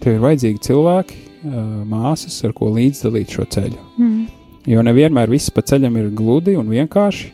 [0.00, 1.58] Tev ir vajadzīgi cilvēki, uh,
[1.88, 3.82] māsas, ar ko līdzdalīt šo ceļu.
[3.98, 4.22] Mm.
[4.70, 7.30] Jo nevienmēr viss pa ceļam ir gludi un vienkārši.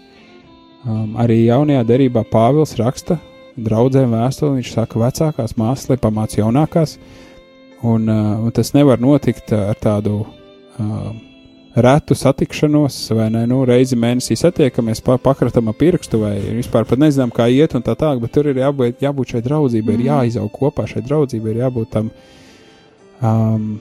[0.86, 3.18] Um, arī jaunajā derībā Pāvils raksta
[3.56, 6.96] draudzēm vēstuli, viņš saka, vecākās māsas, lai pamāca jaunākās.
[7.86, 10.20] Un, uh, un tas nevar notikt ar tādu
[10.78, 11.18] um,
[11.76, 13.42] retu satikšanos, vai ne?
[13.48, 17.84] Nu, reizi mēnesī satiekamies, pa, pakratam ap pirkstu, vai vispār pat nezinām, kā iet un
[17.84, 20.00] tā tālāk, bet tur ir jābūt, jābūt šai draudzībai, mm.
[20.00, 22.10] ir jāizaug kopā šai draudzībai, ir jābūt tam.
[23.24, 23.78] Um,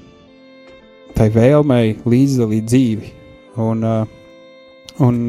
[1.15, 3.11] tai vēlmei līdzdalīt dzīvi.
[3.59, 4.05] Un, uh,
[5.03, 5.19] un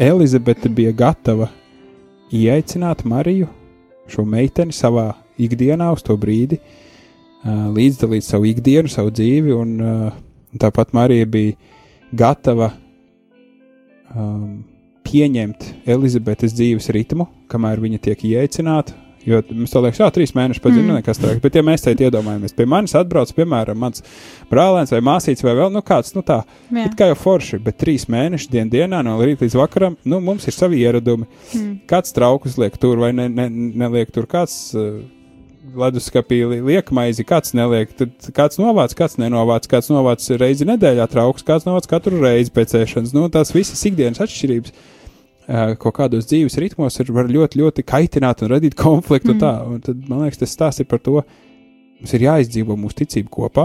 [0.00, 1.50] Elizabete bija gatava
[2.34, 3.48] ieaicināt Mariju,
[4.10, 9.54] šo meiteni, savā ikdienā uz to brīdi, uh, līdzdalīt savu ikdienu, savu dzīvi.
[9.54, 11.58] Un, uh, tāpat Marija bija
[12.10, 12.72] gatava
[14.14, 14.62] um,
[15.06, 19.09] pieņemt Elizabetes dzīves ritmu, kamēr viņa tiek ieaicināta.
[19.28, 20.94] Jo mums liekas, jā, trīs mēneši pēc tam Mm.
[20.96, 21.40] nekas tāds.
[21.44, 24.00] Bet, ja mēs te iedomājamies, pie manis atbrauc, piemēram, mans
[24.50, 26.38] brālēns vai māsīts vai vēl nu, kāds, nu tā,
[26.72, 26.86] Jā.
[26.86, 30.46] it kā jau forši, bet trīs mēneši dien dienā no rīta līdz vakaram, nu, mums
[30.48, 31.26] ir savi ieradumi.
[31.54, 31.80] Mm.
[31.86, 35.02] Kāds traukus liek tur vai ne, ne, neliek tur, kāds uh,
[35.76, 41.06] leduskapī li- liek maizi, kāds neliek, tad kāds novāc, kāds nenovāc, kāds novāc reizi nedēļā
[41.12, 43.12] traukus, kāds novāc katru reizi pēc ēšanas.
[43.14, 44.72] Nu, tās visas ikdienas atšķirības.
[45.50, 49.32] Uh, kaut kādos dzīves ritmos ir var ļoti, ļoti kaitināt un radīt konfliktu.
[49.34, 49.40] Mm.
[49.40, 49.40] Mm.
[49.40, 51.16] Un tā, un tad, man liekas, tas stāsts ir par to,
[51.98, 53.64] mums ir jāizdzīvo mūsu ticība kopā,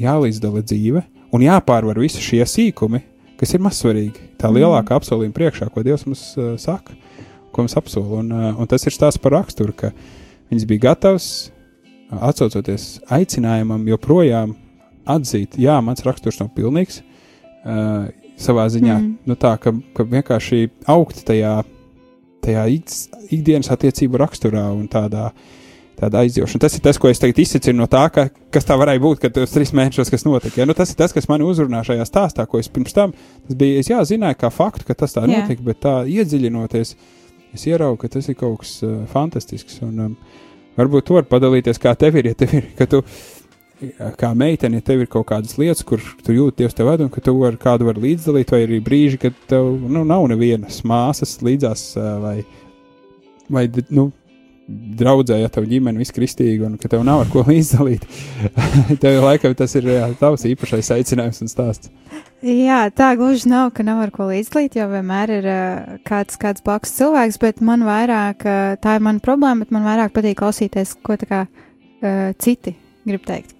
[0.00, 1.04] jālīdzdala dzīve
[1.36, 3.02] un jāpārvar visi šie sīkumi,
[3.36, 4.30] kas ir mazsvarīgi.
[4.40, 4.56] Tā Mm.
[4.56, 6.96] lielākā apsolījuma priekšā, ko Dievs mums uh, saka,
[7.52, 8.22] ko mums apsola.
[8.22, 9.92] Un, uh, un tas ir stāsts par raksturu, ka
[10.48, 11.50] viņas bija gatavs,
[12.08, 14.56] uh, atsaucoties aicinājumam, joprojām
[15.04, 17.02] atzīt, jā, mans raksturs nav pilnīgs.
[17.66, 19.14] Uh, savā ziņā, Mm.
[19.26, 21.64] nu tā, ka, ka vienkārši augt tajā,
[22.42, 25.30] tajā ik- ikdienas attiecību raksturā un tādā,
[25.96, 26.60] tādā aizjūšana.
[26.60, 29.32] Tas ir tas, ko es tagad izsacinu no tā, ka, kas tā varēja būt, kad
[29.32, 30.60] tos trīs mēnešos, kas notika.
[30.60, 30.66] Ja?
[30.68, 33.12] Nu, tas ir tas, kas mani uzrunā šajā stāstā, ko es pirms tam,
[33.48, 35.40] tas bija, es jā, zināju kā faktu, ka tas tā Jā.
[35.40, 36.94] notika, bet tā iedziļinoties,
[37.54, 39.80] es ieraugu, ka tas ir kaut kas uh, fantastisks.
[39.82, 40.16] Un, um,
[40.76, 43.00] varbūt tu vari padalīties, kā tev ir, ja tev ir, ka tu,
[44.16, 47.10] kā meitene, ja tev ir kaut kādas lietas, kur tu jūti, Dievs tev ved, un
[47.12, 51.36] ka tu ar kādu vari līdzdalīt, vai arī brīži, kad tev nu, nav nevienas māsas
[51.44, 51.90] līdzās,
[52.22, 52.38] vai,
[53.52, 54.08] vai nu,
[54.66, 58.06] draudzē, ja tev ģimene viss kristīgi, un ka tev nav ar ko līdzdalīt.
[59.02, 61.92] tev laikam tas ir jā, tavs īpašais aicinājums un stāsts.
[62.46, 66.64] Jā, tā gluži nav, ka nav ar ko līdzdalīt, jo vienmēr ir uh, kāds, kāds
[66.64, 70.98] blakus cilvēks, bet man vairāk, uh, tā ir mana problēma, bet man vairāk patīk klausīties,
[71.06, 73.54] ko tā kā uh, citi grib teikt.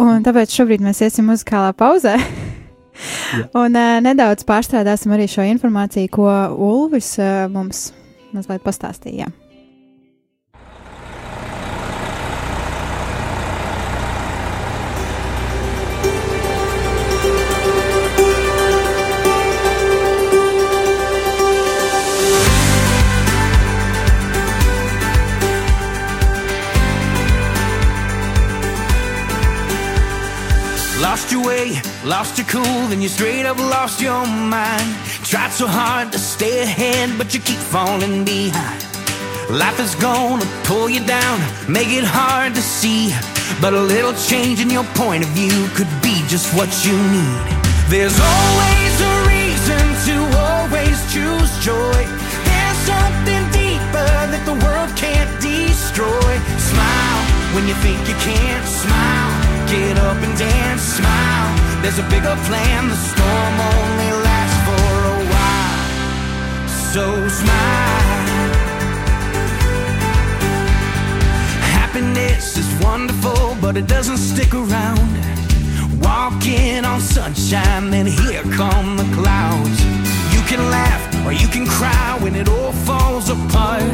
[0.00, 2.16] Un tāpēc šobrīd mēs iesim muzikālā pauzē.
[3.62, 7.88] Un uh, nedaudz pārstrādāsim arī šo informāciju, ko Ulvis uh, mums
[8.34, 9.30] mazliet pastāstīja.
[32.24, 34.88] Lost your cool, then you straight up lost your mind.
[35.24, 38.80] Tried so hard to stay ahead, but you keep falling behind.
[39.50, 41.36] Life is gonna pull you down,
[41.68, 43.12] make it hard to see.
[43.60, 47.44] But a little change in your point of view could be just what you need.
[47.92, 50.16] There's always a reason to
[50.48, 52.00] always choose joy.
[52.48, 56.32] There's something deeper that the world can't destroy.
[56.56, 57.20] Smile
[57.52, 58.64] when you think you can't.
[58.64, 59.32] Smile,
[59.68, 60.82] get up and dance.
[60.96, 62.88] Smile, there's a bigger plan.
[62.88, 65.84] The storm only lasts for a while.
[66.92, 68.24] So smile.
[71.76, 75.10] Happiness is wonderful, but it doesn't stick around.
[76.00, 79.78] Walking on sunshine, then here come the clouds.
[80.34, 83.92] You can laugh or you can cry when it all falls apart.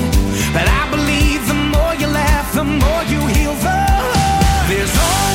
[0.55, 4.69] But I believe the more you laugh, the more you heal the heart.
[4.69, 5.30] There's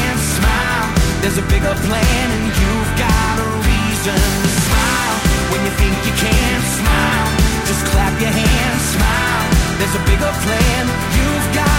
[0.00, 0.18] and.
[0.36, 0.88] Smile,
[1.20, 5.16] there's a bigger plan and you've got a reason to smile.
[5.50, 7.28] When you think you can't smile,
[7.68, 8.82] just clap your hands.
[8.94, 9.44] Smile,
[9.78, 10.84] there's a bigger plan.
[11.16, 11.71] You've got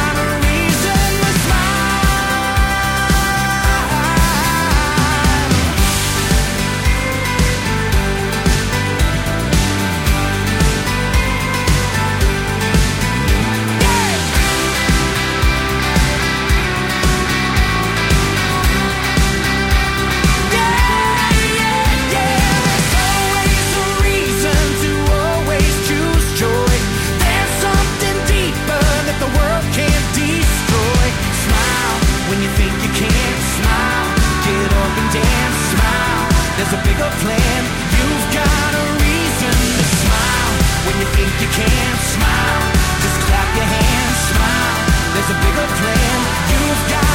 [41.23, 42.63] think you can't smile.
[42.99, 44.79] Just clap your hands, smile.
[45.13, 46.19] There's a bigger plan.
[46.51, 47.12] You've got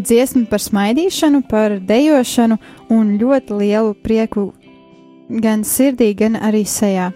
[0.00, 2.58] dziesma par smaidīšanu, par dejošanu
[2.92, 4.50] un ļoti lielu prieku
[5.42, 7.10] gan sirdī, gan arī sejā.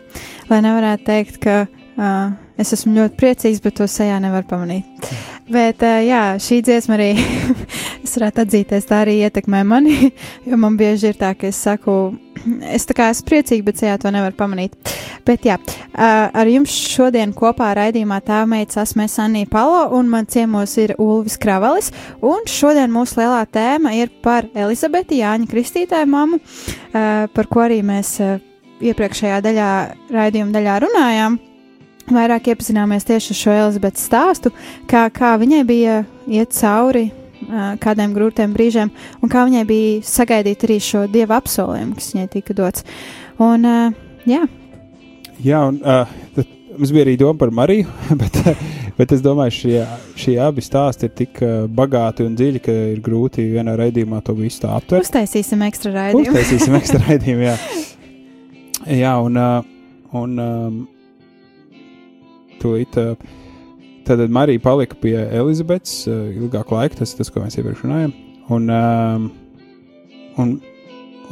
[0.51, 5.11] Lai nevarētu teikt, ka uh, es esmu ļoti priecīgs, bet to sejā nevar pamanīt.
[5.47, 7.13] Bet jā, šī dziesma arī,
[8.05, 10.11] es varētu atzīties, tā arī ietekmē mani,
[10.49, 12.17] jo man bieži ir tā, ka es saku,
[12.77, 14.75] es tā kā esmu priecīga, bet sejā to nevar pamanīt.
[15.27, 15.57] Bet jā,
[15.95, 21.39] ar jums šodien kopā raidījumā tēvmeitas esmu es Anija Palo un man ciemos ir Ulvis
[21.43, 21.93] Kravalis.
[22.23, 27.83] Un šodien mūsu lielā tēma ir par Elizabeti Jāņa Kristītāju mammu, uh, par ko arī
[27.87, 28.17] mēs
[28.83, 29.73] iepriekšējā daļā,
[30.15, 31.39] raidījuma daļā runājām.
[32.07, 34.53] Vairāk iepazināmies tieši ar šo Elizabetes stāstu,
[34.91, 37.09] kā, kā viņai bija iet cauri
[37.83, 38.91] kādiem grūtiem brīžiem,
[39.23, 42.87] un kā viņai bija sagaidīt arī šo dieva apsolījumu, kas viņai tika dots.
[43.45, 43.67] Un,
[44.27, 44.47] jā,
[45.45, 47.89] Jā, un tad mums bija arī doma par Mariju,
[48.21, 48.39] bet,
[48.97, 49.83] bet es domāju, šie,
[50.19, 51.41] šie abi stāsti ir tik
[51.77, 55.05] bagāti un dziļi, ka ir grūti vienā raidījumā to visu tā aptvert.
[55.05, 56.33] uztaisīsim ekstra raidījumu.
[56.33, 57.57] Uztaisīsim ekstra raidījumu, jā.
[58.97, 59.41] Jā, un,
[60.17, 60.37] un
[62.67, 63.01] tūlīt.
[63.01, 63.43] Uh,
[64.07, 68.15] tad Marija palika pie Elizabetes uh, ilgāku laiku, tas ir tas, ko mēs iepriekš runājām.
[68.55, 69.31] Un, um,
[70.39, 70.53] un,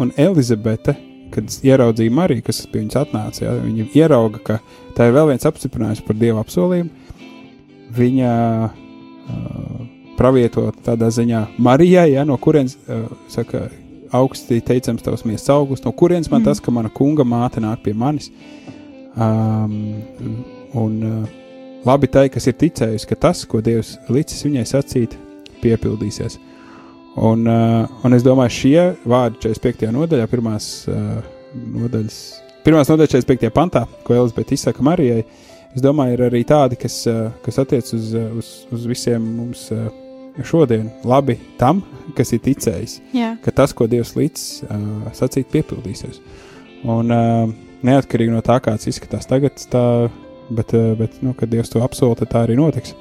[0.03, 0.97] un Elizabete,
[1.35, 4.59] kad ieraudzīja Mariju, kas pie viņas atnāca, ja, viņa ierauga, ka
[4.97, 6.91] tā ir vēl viens apstiprinājums par Dieva apsolījumu.
[7.95, 8.35] Viņa
[8.67, 9.87] uh,
[10.19, 13.69] pravieto tādā ziņā Marijai, ja, no kurienes, uh, saka,
[14.15, 16.49] augstī teicams tavs miesas augsts, no kurienes man mm.
[16.49, 18.31] tas, ka mana kunga māte nāk pie manis.
[19.15, 20.05] Um,
[20.81, 21.29] un uh,
[21.87, 25.17] labi tai, kas ir ticējusi, ka tas, ko Dievs licis viņai sacīt,
[25.63, 26.39] piepildīsies.
[27.25, 29.91] Un, uh, un es domāju, šie vārdi 45.
[29.95, 31.21] nodaļā, pirmās uh,
[31.55, 32.21] nodaļas,
[32.67, 33.53] pirmās nodaļas 45.
[33.55, 35.23] pantā, ko Elizabete izsaka Marijai,
[35.75, 38.11] es domāju, ir arī tādi, kas, uh, kas attiec uz,
[38.41, 39.87] uz, uz visiem mums uh,
[40.43, 41.85] šodien, labi tam,
[42.19, 46.19] kas ir ticējis, Jā, ka tas, ko Dievs līdz uh, sacīt, piepildīsies.
[46.91, 47.47] Un uh,
[47.87, 49.85] neatkarīgi no tā, kāds izskatās tagad, tā,
[50.51, 52.95] bet, uh, bet nu, kad Dievs to apsola, tad tā arī notiks.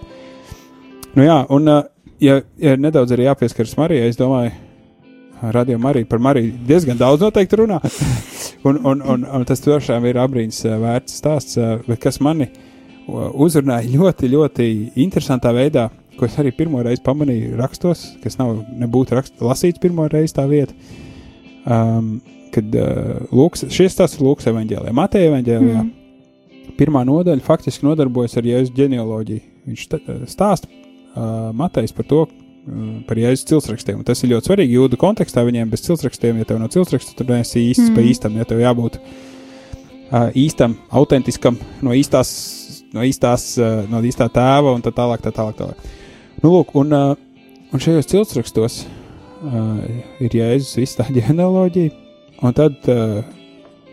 [1.13, 1.83] Nu jā, un uh,
[2.23, 4.53] ja, ja nedaudz arī jāpieskaras Marijai, es domāju,
[5.53, 7.79] radio Marija par Mariju diezgan daudz noteikti runā.
[8.67, 12.49] un, un, un, un tas tiešām ir abrīns uh, vērts stāsts, bet kas mani
[13.07, 14.67] uzrunāja ļoti, ļoti
[15.03, 20.07] interesantā veidā, ko es arī pirmo reizi pamanīju rakstos, kas nav nebūtu rakst, lasīts pirmo
[20.07, 20.77] reizi tā vieta.
[21.65, 22.21] um,
[22.53, 25.81] kad uh, Lūks, šis tas ir Lūks evaņģēlijā, Mateja evaņģēlijā.
[25.81, 26.02] Mm.
[26.79, 29.43] Pirmā nodaļa faktiski nodarbojas ar Jēzus ģenealoģiju.
[29.69, 33.99] Viņš sta- stāsta uh, Matejs par to, uh, par Jēzus ciltsrakstiem.
[34.01, 35.43] Un tas ir ļoti svarīgi jūdu kontekstā.
[35.47, 37.95] Viņiem bez ciltsrakstiem, ja tev nav ciltsraksta, tad neesi īsts mm.
[37.95, 38.09] pa Mm.
[38.13, 42.33] īstam, ja tev jābūt uh, īstam, autentiskam, no īstās,
[42.93, 45.59] no īstās, uh, no īstā tēva un tā tālāk, tā tālāk.
[45.59, 46.01] Tā tālāk.
[46.43, 47.13] Nu, lūk, un, uh,
[47.71, 48.81] un šajos ciltsrakstos
[49.45, 49.77] uh,
[50.19, 51.93] ir Jēzus viss tā ģenealoģija,
[52.43, 53.21] un tad uh,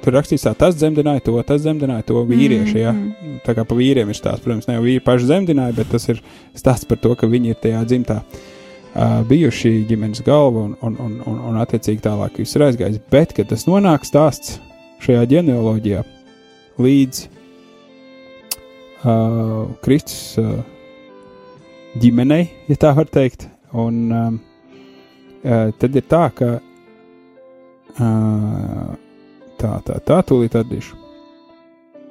[0.05, 2.93] tur rakstīts tā, tas dzemdināja to, tas dzemdināja to vīrieši, ja?
[2.95, 6.09] Mm, tā kā pa vīriem ir stāsts, protams, ne jau vīri paši dzemdināja, bet tas
[6.13, 6.23] ir
[6.59, 11.13] stāsts par to, ka viņi ir tajā dzimtā uh, bijuši ģimenes galva un, un, un,
[11.27, 13.03] un, un attiecīgi tālāk viss ir aizgājis.
[13.13, 14.59] Bet, kad tas nonāk stāsts
[15.05, 16.03] šajā ģenealoģijā
[16.81, 17.23] līdz
[19.05, 20.61] uh, Kristus uh,
[22.01, 24.41] ģimenei, ja tā var teikt, un um,
[25.45, 26.49] uh, tad ir tā, ka
[27.99, 28.99] uh,
[29.61, 30.97] tā, tā, tā, tūlīt atdīšu.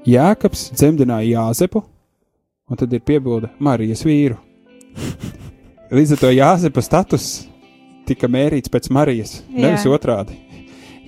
[0.09, 1.83] Jēkabs dzemdināja Jāzepu,
[2.69, 4.37] un tad ir piebilde Marijas vīru.
[5.95, 7.29] Līdz ar to Jāzepa status
[8.09, 9.65] tika mērīts pēc Marijas, Jā.
[9.65, 10.37] nevis otrādi.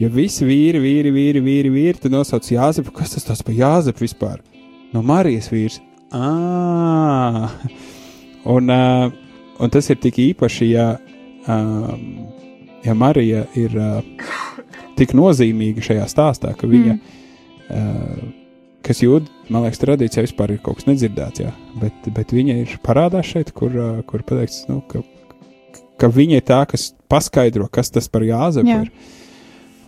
[0.01, 4.05] Ja visi vīri, vīri, vīri, vīri, vīri tad nosauc Jāzepu, kas tas tāds par Jāzepu
[4.05, 4.41] vispār?
[4.91, 5.79] No Marijas vīrs.
[6.11, 7.49] Ā!
[8.51, 9.11] Un, uh,
[9.61, 10.87] un tas ir tik īpaši, ja,
[11.45, 12.25] um,
[12.81, 14.01] ja Marija ir uh,
[14.99, 17.71] tik nozīmīga šajā stāstā, ka viņa, mm.
[17.71, 18.27] uh,
[18.85, 22.77] kas jūt, man liekas, tradīcijā vispār ir kaut kas nedzirdēts, jā, bet, bet viņa ir
[22.85, 25.03] parādās šeit, kur, uh, kur pateikts, nu, ka,
[26.01, 28.83] ka viņa ir tā, kas paskaidro, kas tas par Jāzepu Jā.
[28.85, 29.17] ir.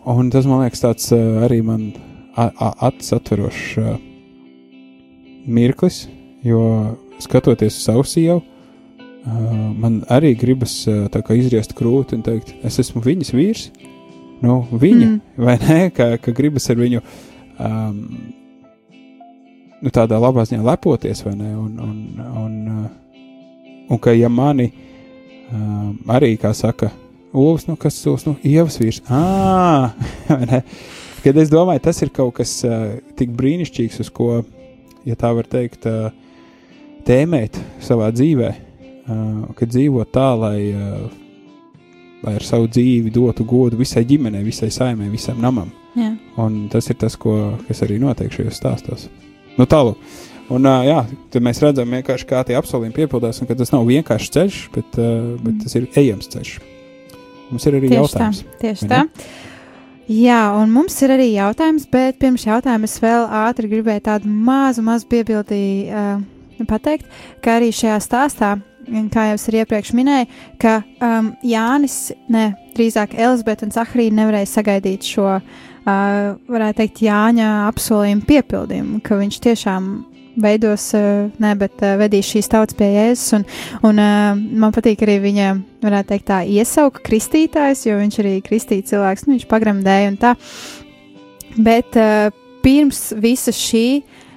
[0.10, 1.94] Un tas, man liekas, tāds uh, arī man
[2.36, 3.94] acis atverošs uh,
[5.48, 6.08] mirklis,
[6.44, 6.64] jo
[7.24, 9.48] skatoties uz savu sievu, uh,
[9.80, 13.68] man arī gribas uh, tā kā izriest krūti un teikt, es esmu viņas vīrs.
[14.44, 15.20] Nu, viņa, mm.
[15.40, 15.78] Vai ne?
[15.96, 18.00] Ka, ka gribas ar viņu um,
[19.84, 21.54] nu, tādā labā ziņā lepoties, vai ne?
[21.60, 24.68] Un, un, un, uh, un ka ja mani
[25.52, 26.92] um, arī, kā saka,
[27.34, 29.02] Ulas, nu kas tas nu, ievas vīrs.
[30.52, 30.60] Ne?
[31.24, 34.44] Kad es domāju, tas ir kaut kas uh, tik brīnišķīgs, uz ko,
[35.08, 36.12] ja tā var teikt, uh,
[37.08, 41.23] tēmēt savā dzīvē, uh, kad dzīvo tā, lai, uh,
[42.24, 45.72] lai ar savu dzīvi dotu godu visai ģimenei, visai saimē, visam namam.
[45.98, 46.14] Jā.
[46.42, 49.08] Un tas ir tas, ko, kas arī notiek šajos stāstos.
[49.58, 49.94] Nu, tālu.
[50.52, 51.00] Un, uh, jā,
[51.32, 55.34] tad mēs redzam, kā tie apsolījumi piepildās, un ka tas nav vienkārši ceļš, bet, uh,
[55.44, 56.54] bet tas ir ejams ceļš.
[57.54, 58.42] Mums ir arī Tieši jautājums.
[58.44, 58.60] tā.
[58.64, 59.02] Tieši tā.
[60.12, 64.84] Jā, un mums ir arī jautājums, bet pirms jautājuma es vēl ātri gribēju tādu mazu,
[64.84, 66.18] mazu piebildi uh,
[66.68, 67.08] pateikt,
[67.44, 68.54] ka arī šajā stāstā,
[69.14, 70.30] kā jau es arī iepriekš minēju,
[70.62, 71.98] ka um, Jānis,
[72.32, 75.94] ne, drīzāk Elizabete un Zaharija nevarēja sagaidīt šo, uh,
[76.56, 79.90] varētu teikt, Jāņa apsolījumu piepildījumu, ka viņš tiešām
[80.44, 83.34] veidos, uh, ne, bet uh, vedīs šīs tautas pie Jēzus.
[83.40, 83.48] Un,
[83.90, 85.50] un uh, man patīk arī viņa,
[85.84, 90.34] varētu teikt, tā iesauka kristītājs, jo viņš arī kristīja cilvēks, nu, viņš pagremdēja un tā.
[91.58, 92.34] Bet uh,
[92.64, 93.88] pirms visa šī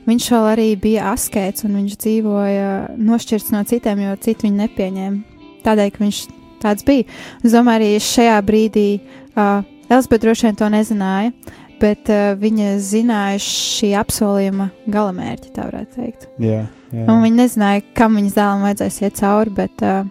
[0.06, 5.42] viņš vēl arī bija askēts un viņš dzīvoja nošķirts no citiem, jo citi viņu nepieņēma.
[5.66, 6.20] Tādēļ, ka viņš
[6.62, 7.06] tāds bija.
[7.42, 11.34] Es domāju, arī šajā brīdī uh, Elizabete droši vien to nezināja,
[11.82, 16.26] bet uh, viņa zināja šī apsolījuma galamērķi, tā varētu teikt.
[16.42, 17.04] Jā, jā.
[17.04, 20.02] Un viņa nezināja, kam viņas dēlam vajadzēs iet cauri, bet uh,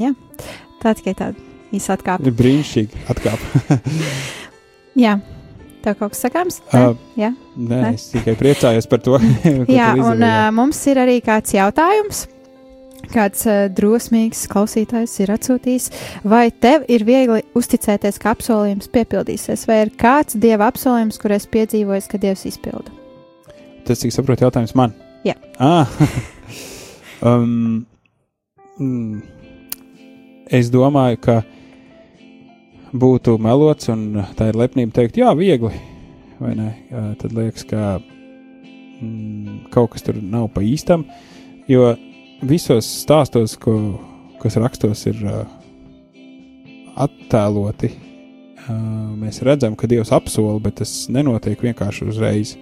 [0.00, 0.12] jā,
[0.82, 2.32] tā tikai tāda īsa atkāpe.
[2.36, 3.44] Brīnišķīgi atkāp.
[5.02, 5.14] Jā,
[5.84, 6.60] tev kaut kas sakāms?
[6.72, 6.84] Nē?
[6.92, 7.94] Uh, jā, Nē, Ne?
[7.96, 9.18] es tikai priecājos par to.
[9.80, 12.26] jā un uh, mums ir arī kāds jautājums.
[13.12, 15.88] Kāds uh, drosmīgs klausītājs ir atsūtījis,
[16.24, 21.48] vai tev ir viegli uzticēties, ka apsolījums piepildīsies, vai ir kāds dieva apsolījums, kur es
[21.50, 22.94] piedzīvoju, ka dievs izpilda?
[23.84, 24.94] Tas, cik saprotu, jautājums man.
[25.26, 25.34] Jā.
[25.58, 25.90] Ah.
[27.28, 27.82] um,
[28.78, 29.22] mm,
[30.46, 31.40] es domāju, ka
[32.92, 35.72] būtu melots, un tā ir lepnība teikt, jā, viegli.
[36.42, 36.70] Vai ne?
[37.20, 41.06] Tad liekas, ka mm, kaut kas tur nav pa īstam.
[41.70, 41.92] Jo
[42.42, 43.76] visos stāstos, ko,
[44.42, 45.44] kas rakstos, ir uh,
[47.00, 47.92] attēloti.
[48.62, 52.56] Uh, mēs redzam, ka Dievs apsola, bet tas nenotiek vienkārši uzreiz.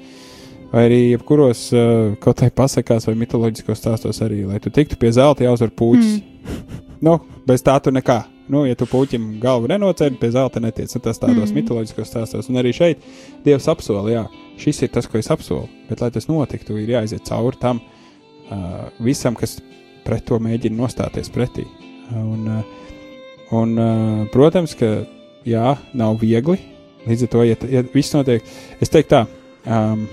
[0.70, 5.11] Vai arī jebkuros uh, kaut vai pasakās vai mitoloģiskos stāstos arī, lai tu tiktu pie
[5.16, 6.20] zelta, jāuzvar puķis.
[6.20, 6.87] Mm.
[7.05, 7.16] Nu,
[7.48, 8.22] bez tā tu nekā.
[8.51, 10.90] Nu, ja tu puķim galvu nenocēri, pie zelta netiec.
[10.96, 11.57] Nu, tas tādos mm.
[11.61, 12.51] mitoloģiskos stāstos.
[12.51, 13.05] Un arī šeit
[13.44, 14.24] Dievs apsola, jā,
[14.61, 15.68] šis ir tas, ko es apsolu.
[15.88, 19.61] Bet, lai tas notiktu, ir jāiziet cauri tam uh, visam, kas
[20.05, 21.68] pret to mēģina nostāties pretī.
[22.11, 22.90] Un, uh,
[23.55, 24.90] un, uh, protams, ka
[25.46, 26.59] jā, nav viegli,
[27.09, 28.44] Līdz ar to, ja, ja viss notiek,
[28.82, 29.22] es teiktu tā,
[29.64, 30.05] um,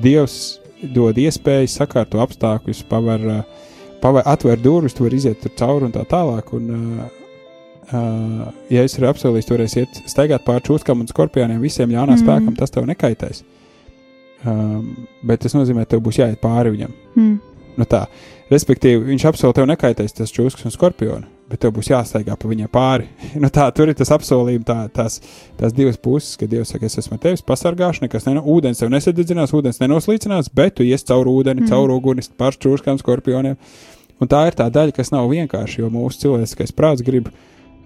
[0.00, 0.60] Dievs
[0.94, 3.64] dod iespēju, sakārto apstākļus, paver, uh,
[4.02, 6.52] atver durvis, tu vari iziet tur cauri un tā tālāk.
[6.56, 7.04] Un, uh,
[7.92, 12.22] uh, ja es arī apsolīju, toreiz iet staigāt pāri čūskām un skorpioniem, visiem ļaunā mm.
[12.24, 13.44] spēkam, tas tev nekaitēs.
[14.48, 16.94] Um, bet tas nozīmē, ka tev būs jāiet pāri viņam.
[17.14, 17.34] Mm.
[17.80, 18.06] Nu tā,
[18.52, 22.70] respektīvi, viņš apsolīja, tev nekaitēs tas čūskas un skorpioni, bet tev būs jāstaigā pa viņiem
[22.72, 23.08] pāri.
[23.42, 25.20] nu tā, tur ir tas apsolījums, tā, tās,
[25.58, 29.54] tās divas puses, ka Dievs saka, es esmu tevis pasargāšu, nekas no ūdens tev nesadedzinās,
[29.56, 31.72] ūdens nenoslīcinās, bet tu ies caur ūdeni, mm.
[31.72, 33.58] caur uguni, pār čūskām, skorpioniem.
[34.20, 37.30] Un tā ir tā daļa, kas nav vienkārši, jo mūsu cilvēciskais prāts grib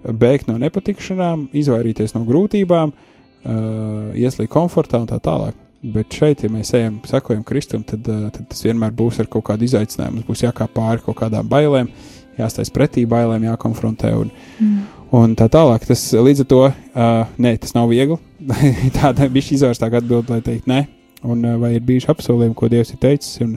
[0.05, 5.55] bēgt no nepatikšanām, izvairīties no grūtībām, uh, ieslīgt komfortā un tā tālāk.
[5.95, 9.45] Bet šeit, ja mēs ejam, sekojam Kristum, tad, uh, tad tas vienmēr būs ar kaut
[9.49, 10.19] kādu izaicinājumu.
[10.19, 11.91] Mums būs jākāp pāri kaut kādām bailēm,
[12.39, 14.81] jāstājas pretī bailēm, jākonfrontē un, mm.
[15.17, 15.85] un tā tālāk.
[15.89, 18.17] Tas līdz ar to, uh, nē, tas nav viegli.
[18.97, 20.83] Tāda bija izvērstāka atbilde, lai teikt, nē,
[21.25, 23.55] un uh, vai ir bijuši apsolījumi, ko Dievs ir teicis, un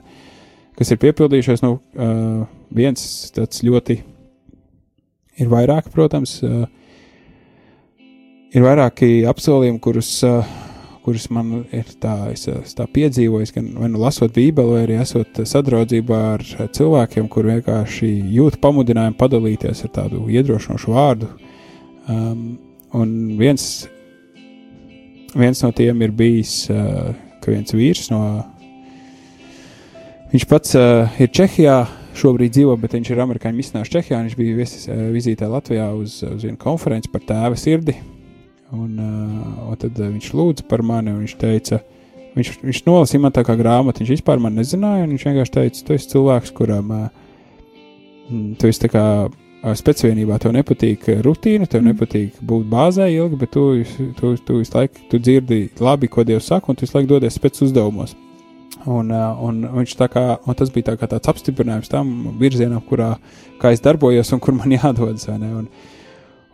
[0.78, 1.64] kas ir piepildījušies.
[1.66, 3.02] Nu, uh, viens
[3.34, 4.00] tāds ļoti
[5.38, 6.64] ir vairāk, protams, uh,
[8.54, 10.16] ir vairāki apsolījumi, kurus.
[10.26, 10.67] Uh,
[11.08, 15.38] kuras man ir tā, es, es tā piedzīvojis, gan nu lasot Bībeli, vai arī esot
[15.48, 16.42] sadraudzībā ar
[16.76, 21.30] cilvēkiem, kur vienkārši jūt pamudinājumu padalīties ar tādu iedrošinošu vārdu.
[22.12, 22.42] Um,
[22.92, 23.64] un viens,
[25.32, 28.20] viens no tiem ir bijis, uh, ka viens vīrs no.
[30.34, 31.78] Viņš pats uh, ir Čehijā,
[32.20, 34.20] šobrīd dzīvo, bet viņš ir amerikāņu misionārs Čehijā.
[34.26, 37.96] Viņš bija viesis, uh, vizītē Latvijā uz, uz vienu konferenci par tēva sirdi.
[38.76, 41.78] Un, uh, un tad viņš lūdza par mani, un viņš teica,
[42.36, 45.84] viņš, viņš nolasīja man tā kā grāmatu, viņš vispār man nezināja, un viņš vienkārši teica,
[45.86, 47.06] tu esi cilvēks, kuram uh,
[48.28, 49.04] tu esi tā kā
[49.58, 51.92] spēcvienībā, tev nepatīk rutīna, tev mm.
[51.92, 53.64] nepatīk būt bāzē ilgi, bet tu,
[54.18, 57.40] tu, tu visu laiku tu dzirdi labi, ko Dievs saka, un tu visu laiku dodies
[57.42, 58.14] pēc uzdevumos.
[58.86, 63.16] Un, un, viņš tā kā, un tas bija tā kā tāds apstiprinājums tam virzienam, kurā
[63.72, 65.26] es darbojos un kur man jādodas.
[65.32, 65.66] Un,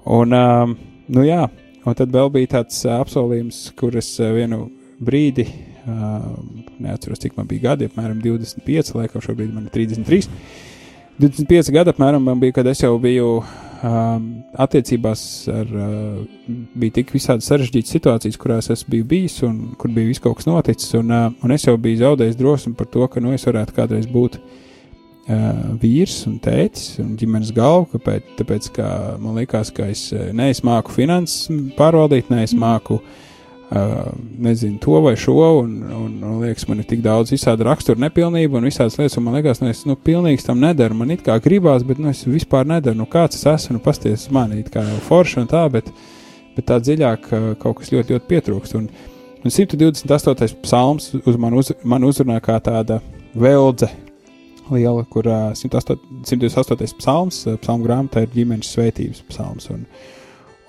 [0.07, 0.75] un, um,
[1.13, 1.43] nu jā,
[1.85, 4.69] Un tad vēl bija tāds apsolījums, kuras vienu
[5.05, 5.45] brīdi,
[5.85, 10.31] neatceros, cik man bija gadi, apmēram 25, laikam šobrīd man ir 33.
[11.21, 13.37] 25 gadi apmēram man bija, kad es jau biju
[14.65, 15.23] attiecībās
[15.53, 15.77] ar,
[16.73, 20.49] bija tik visādi sarežģītas situācijas, kurās es biju bijis un kur bija viss kaut kas
[20.49, 24.09] noticis, un, un es jau biju zaudējis drosmi par to, ka, nu, es varētu kādreiz
[24.09, 24.64] būt uh,
[25.27, 28.89] vīrs un tētis un ģimenes galva, kāpēc, tāpēc, ka
[29.23, 31.49] man liekas, ka es neizmāku finanses
[31.79, 33.23] pārvaldīt, neizmāku, uh,
[34.39, 38.59] nezinu, to vai šo, un, un, un liekas, man ir tik daudz visādi rakstura nepilnība
[38.59, 41.39] un visādas lietas, un man liekas, nu, es, nu, pilnīgs tam nedaru, man it kā
[41.43, 44.85] gribās, bet, nu, es vispār nedaru, nu, kāds es esmu, nu, pasties man, it kā
[44.85, 45.89] jau forši un tā, bet,
[46.55, 47.29] bet tā dziļāk
[47.65, 48.89] kaut kas ļoti, ļoti pietrūkst, un,
[49.41, 50.61] un 128.
[50.63, 53.01] psalms uz man, uz, man uzrunā kā tāda
[53.35, 53.89] veldze,
[54.71, 56.97] liela, kur uh, 128.
[56.99, 59.69] psalms, psalmu grāmatā ir ģimenes svētības psalms.
[59.73, 59.85] Un,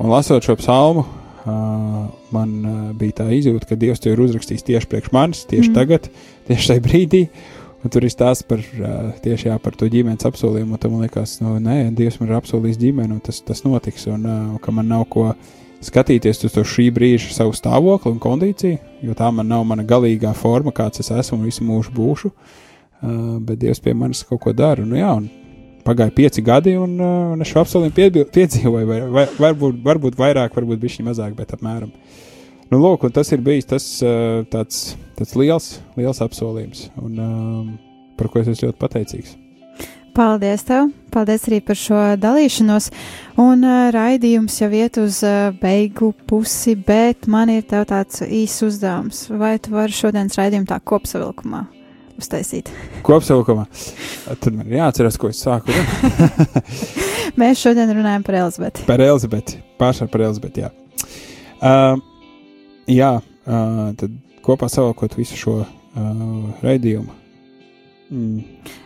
[0.02, 4.66] un lasot šo psalmu, uh, man uh, bija tā izjūta, ka Dievs to ir uzrakstījis
[4.68, 5.78] tieši priekš manis, tieši mm.
[5.78, 6.10] tagad,
[6.50, 7.22] tieši tajā brīdī.
[7.86, 10.80] Un tur ir stāsts par uh, tieši jā, par to ģimenes apsolījumu.
[10.82, 14.08] Tad man liekas, nu, nē, Dievs man ir apsolījis ģimeni, un tas, tas notiks.
[14.10, 15.30] Un uh, ka man nav ko
[15.86, 20.32] skatīties uz to šī brīža savu stāvokli un kondīciju, jo tā man nav mana galīgā
[20.34, 22.32] forma, kāds es esmu un visu mūžu būšu.
[22.32, 22.65] Uh,
[23.06, 24.86] Uh, bet Dievs pie manis kaut ko dara.
[24.88, 25.12] Nu, jā,
[25.86, 28.88] pagāja pieci gadi, un, uh, un es šo apsolījumu piedzīvoju.
[28.90, 31.94] Vai, vai, varbūt, varbūt vairāk, varbūt bišķi mazāk, bet apmēram.
[32.72, 37.74] Nu, lūk, tas ir bijis tas uh, tāds, tāds liels, liels apsolījums, un, um,
[38.18, 39.36] par ko es esmu ļoti pateicīgs.
[40.16, 40.90] Paldies tev!
[41.12, 42.90] Paldies arī par šo dalīšanos.
[43.44, 49.26] Un uh, raidījums jau iet uz uh, beigu pusi, bet man ir tāds īsts uzdevums.
[49.36, 51.66] Vai tu vari šodienas raidījumu tā kopsavilkumā
[52.20, 52.72] uztaisīt.
[53.06, 53.66] Kopsavilkumā.
[54.26, 55.74] Tad man ir jāatcerās, ko es sāku.
[57.40, 58.86] Mēs šodien runājam par Elizabeti.
[58.88, 59.60] Par Elizabeti.
[59.82, 60.72] Pārsvarā par Elizabeti, jā.
[61.60, 62.00] Uh,
[62.92, 65.70] jā, uh, tad kopā savalkot visu šo uh,
[66.64, 67.12] raidījumu.
[68.14, 68.44] Mm.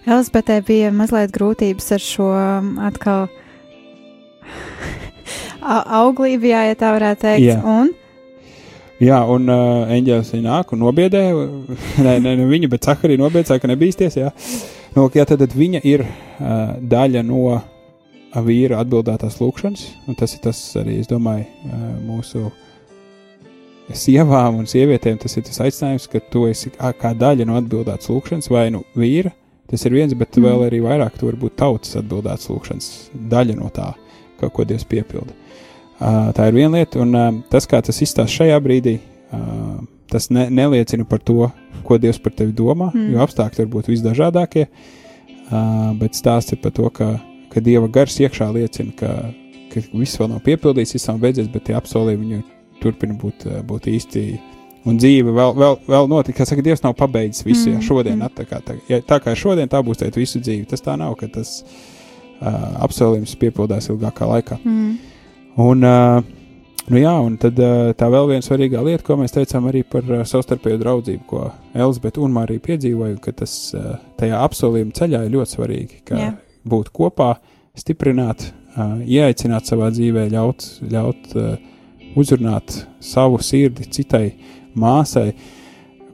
[0.08, 2.30] Elizabetē bija mazliet grūtības ar šo
[2.88, 3.28] atkal
[6.02, 7.50] auglību, ja tā varētu teikt.
[7.52, 7.60] Jā.
[7.68, 7.92] Un
[9.00, 11.22] Jā, un uh, eņģēlis viņa nāk un nobiedē,
[12.06, 14.32] ne, ne, ne viņa, bet Cakarī nobiedē, ka nebīsties, jā.
[14.96, 17.60] Nu, jā, tad, tad viņa ir uh, daļa no
[18.44, 22.50] vīra atbildētās lūkšanas, un tas ir tas arī, es domāju, uh, mūsu
[23.96, 28.52] sievām un sievietēm, tas ir tas aicinājums, ka tu esi kā daļa no atbildētas lūkšanas,
[28.52, 29.32] vai nu vīra,
[29.72, 30.44] tas ir viens, bet mm.
[30.44, 32.92] vēl arī vairāk tu vari būt tautas atbildētas lūkšanas
[33.32, 33.94] daļa no tā,
[34.44, 35.32] ko Dievs piepilda.
[35.32, 35.49] Uh,
[36.00, 38.98] tā ir viena lieta, un tas, kā tas izstāsta šajā brīdī,
[40.10, 41.50] tas ne, neliecina par to,
[41.86, 43.12] ko Dievs par tevi domā, mm.
[43.14, 44.68] jo apstākļi var būt visdažādākie,
[46.00, 47.12] bet stāsts ir par to, ka,
[47.54, 49.18] ka Dieva gars iekšā liecina, ka,
[49.74, 52.42] ka viss vēl nav piepildīts, viss nav beidzies, bet tie apsolījumi
[52.84, 54.26] turpina būt, būt īsti.
[54.88, 57.74] Un dzīve vēl, vēl, vēl notika, kā saka, Dievs nav pabeidzis visu, mm.
[57.76, 58.36] ja šodien, mm.
[58.38, 60.64] tā kā, tā, ja, tā kā šodien, tā būs teikt visu dzīvi.
[60.72, 64.58] Tas tā nav, ka tas uh, apsolījums piepildās ilgākā laikā.
[64.64, 64.96] Mm.
[65.60, 66.22] Un, uh,
[66.88, 70.06] nu jā, un tad uh, tā vēl viena svarīgā lieta, ko mēs teicām arī par
[70.08, 73.56] uh, savstarpēju draudzību, ko Elizabete un Marija piedzīvoja, ka tas
[74.20, 76.30] tajā apsolījuma ceļā ir ļoti svarīgi, ka jā.
[76.70, 77.34] būt kopā,
[77.78, 78.50] stiprināt,
[78.80, 81.36] ieaicināt savā dzīvē, ļaut, ļaut
[82.20, 84.26] uzrunāt savu sirdi citai
[84.80, 85.34] māsai,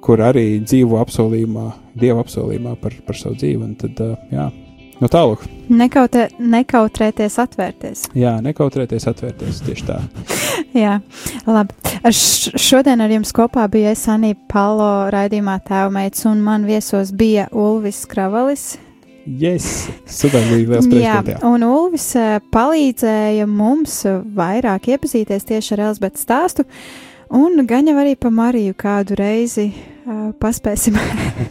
[0.05, 3.61] kur arī dzīvo apsolījumā, dieva apsolījumā par, par savu dzīvi.
[3.65, 4.01] Un tad,
[4.33, 4.49] jā,
[4.95, 5.41] Nu, tālāk.
[5.67, 8.05] Nekautē, nekautrēties atvērties.
[8.15, 9.97] Jā, nekautrēties atvērties tieši tā.
[10.83, 10.99] Jā,
[11.49, 11.75] labi.
[12.05, 17.49] Ar šodien ar jums kopā bija es Anija Palo raidījumā tēvmeids, un man viesos bija
[17.51, 18.75] Ulvis Kravalis.
[19.25, 21.03] Yes, sadarbīgi liels prieks.
[21.03, 23.97] Jā, un Ulvis eh, palīdzēja mums
[24.37, 26.67] vairāk iepazīties tieši ar Elzbetas stāstu,
[27.35, 30.95] un gan jau arī pa Mariju kādu reizi uh, paspēsim,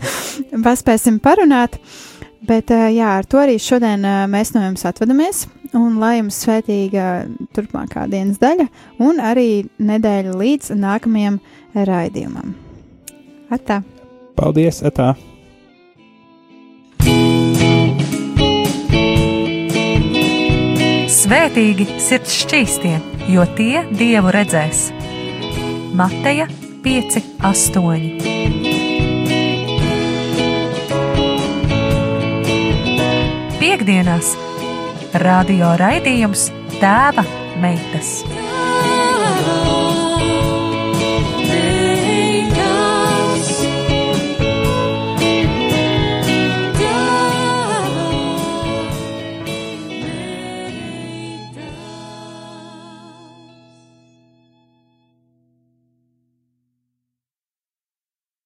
[0.68, 1.76] paspēsim parunāt.
[1.76, 2.13] Uh,
[2.44, 5.44] Bet jā, ar to arī šodien mēs no jums atvadamies.
[5.74, 7.24] Un lai jums svētīga
[7.56, 8.68] turpmākā dienas daļa,
[9.02, 11.40] un arī nedēļa līdz nākamajam
[11.74, 12.54] raidījumam.
[13.54, 13.80] Atā!
[14.38, 14.84] Paldies!
[14.86, 15.14] Atā!
[21.24, 22.94] Svētīgi sirds šķīstie,
[23.32, 24.90] jo tie dievu redzēs.
[25.96, 26.46] Mateja
[26.84, 27.22] 5,
[33.64, 34.34] piekdienās
[35.22, 36.50] radio raidījums
[36.82, 37.24] Tēva
[37.62, 38.18] meitas.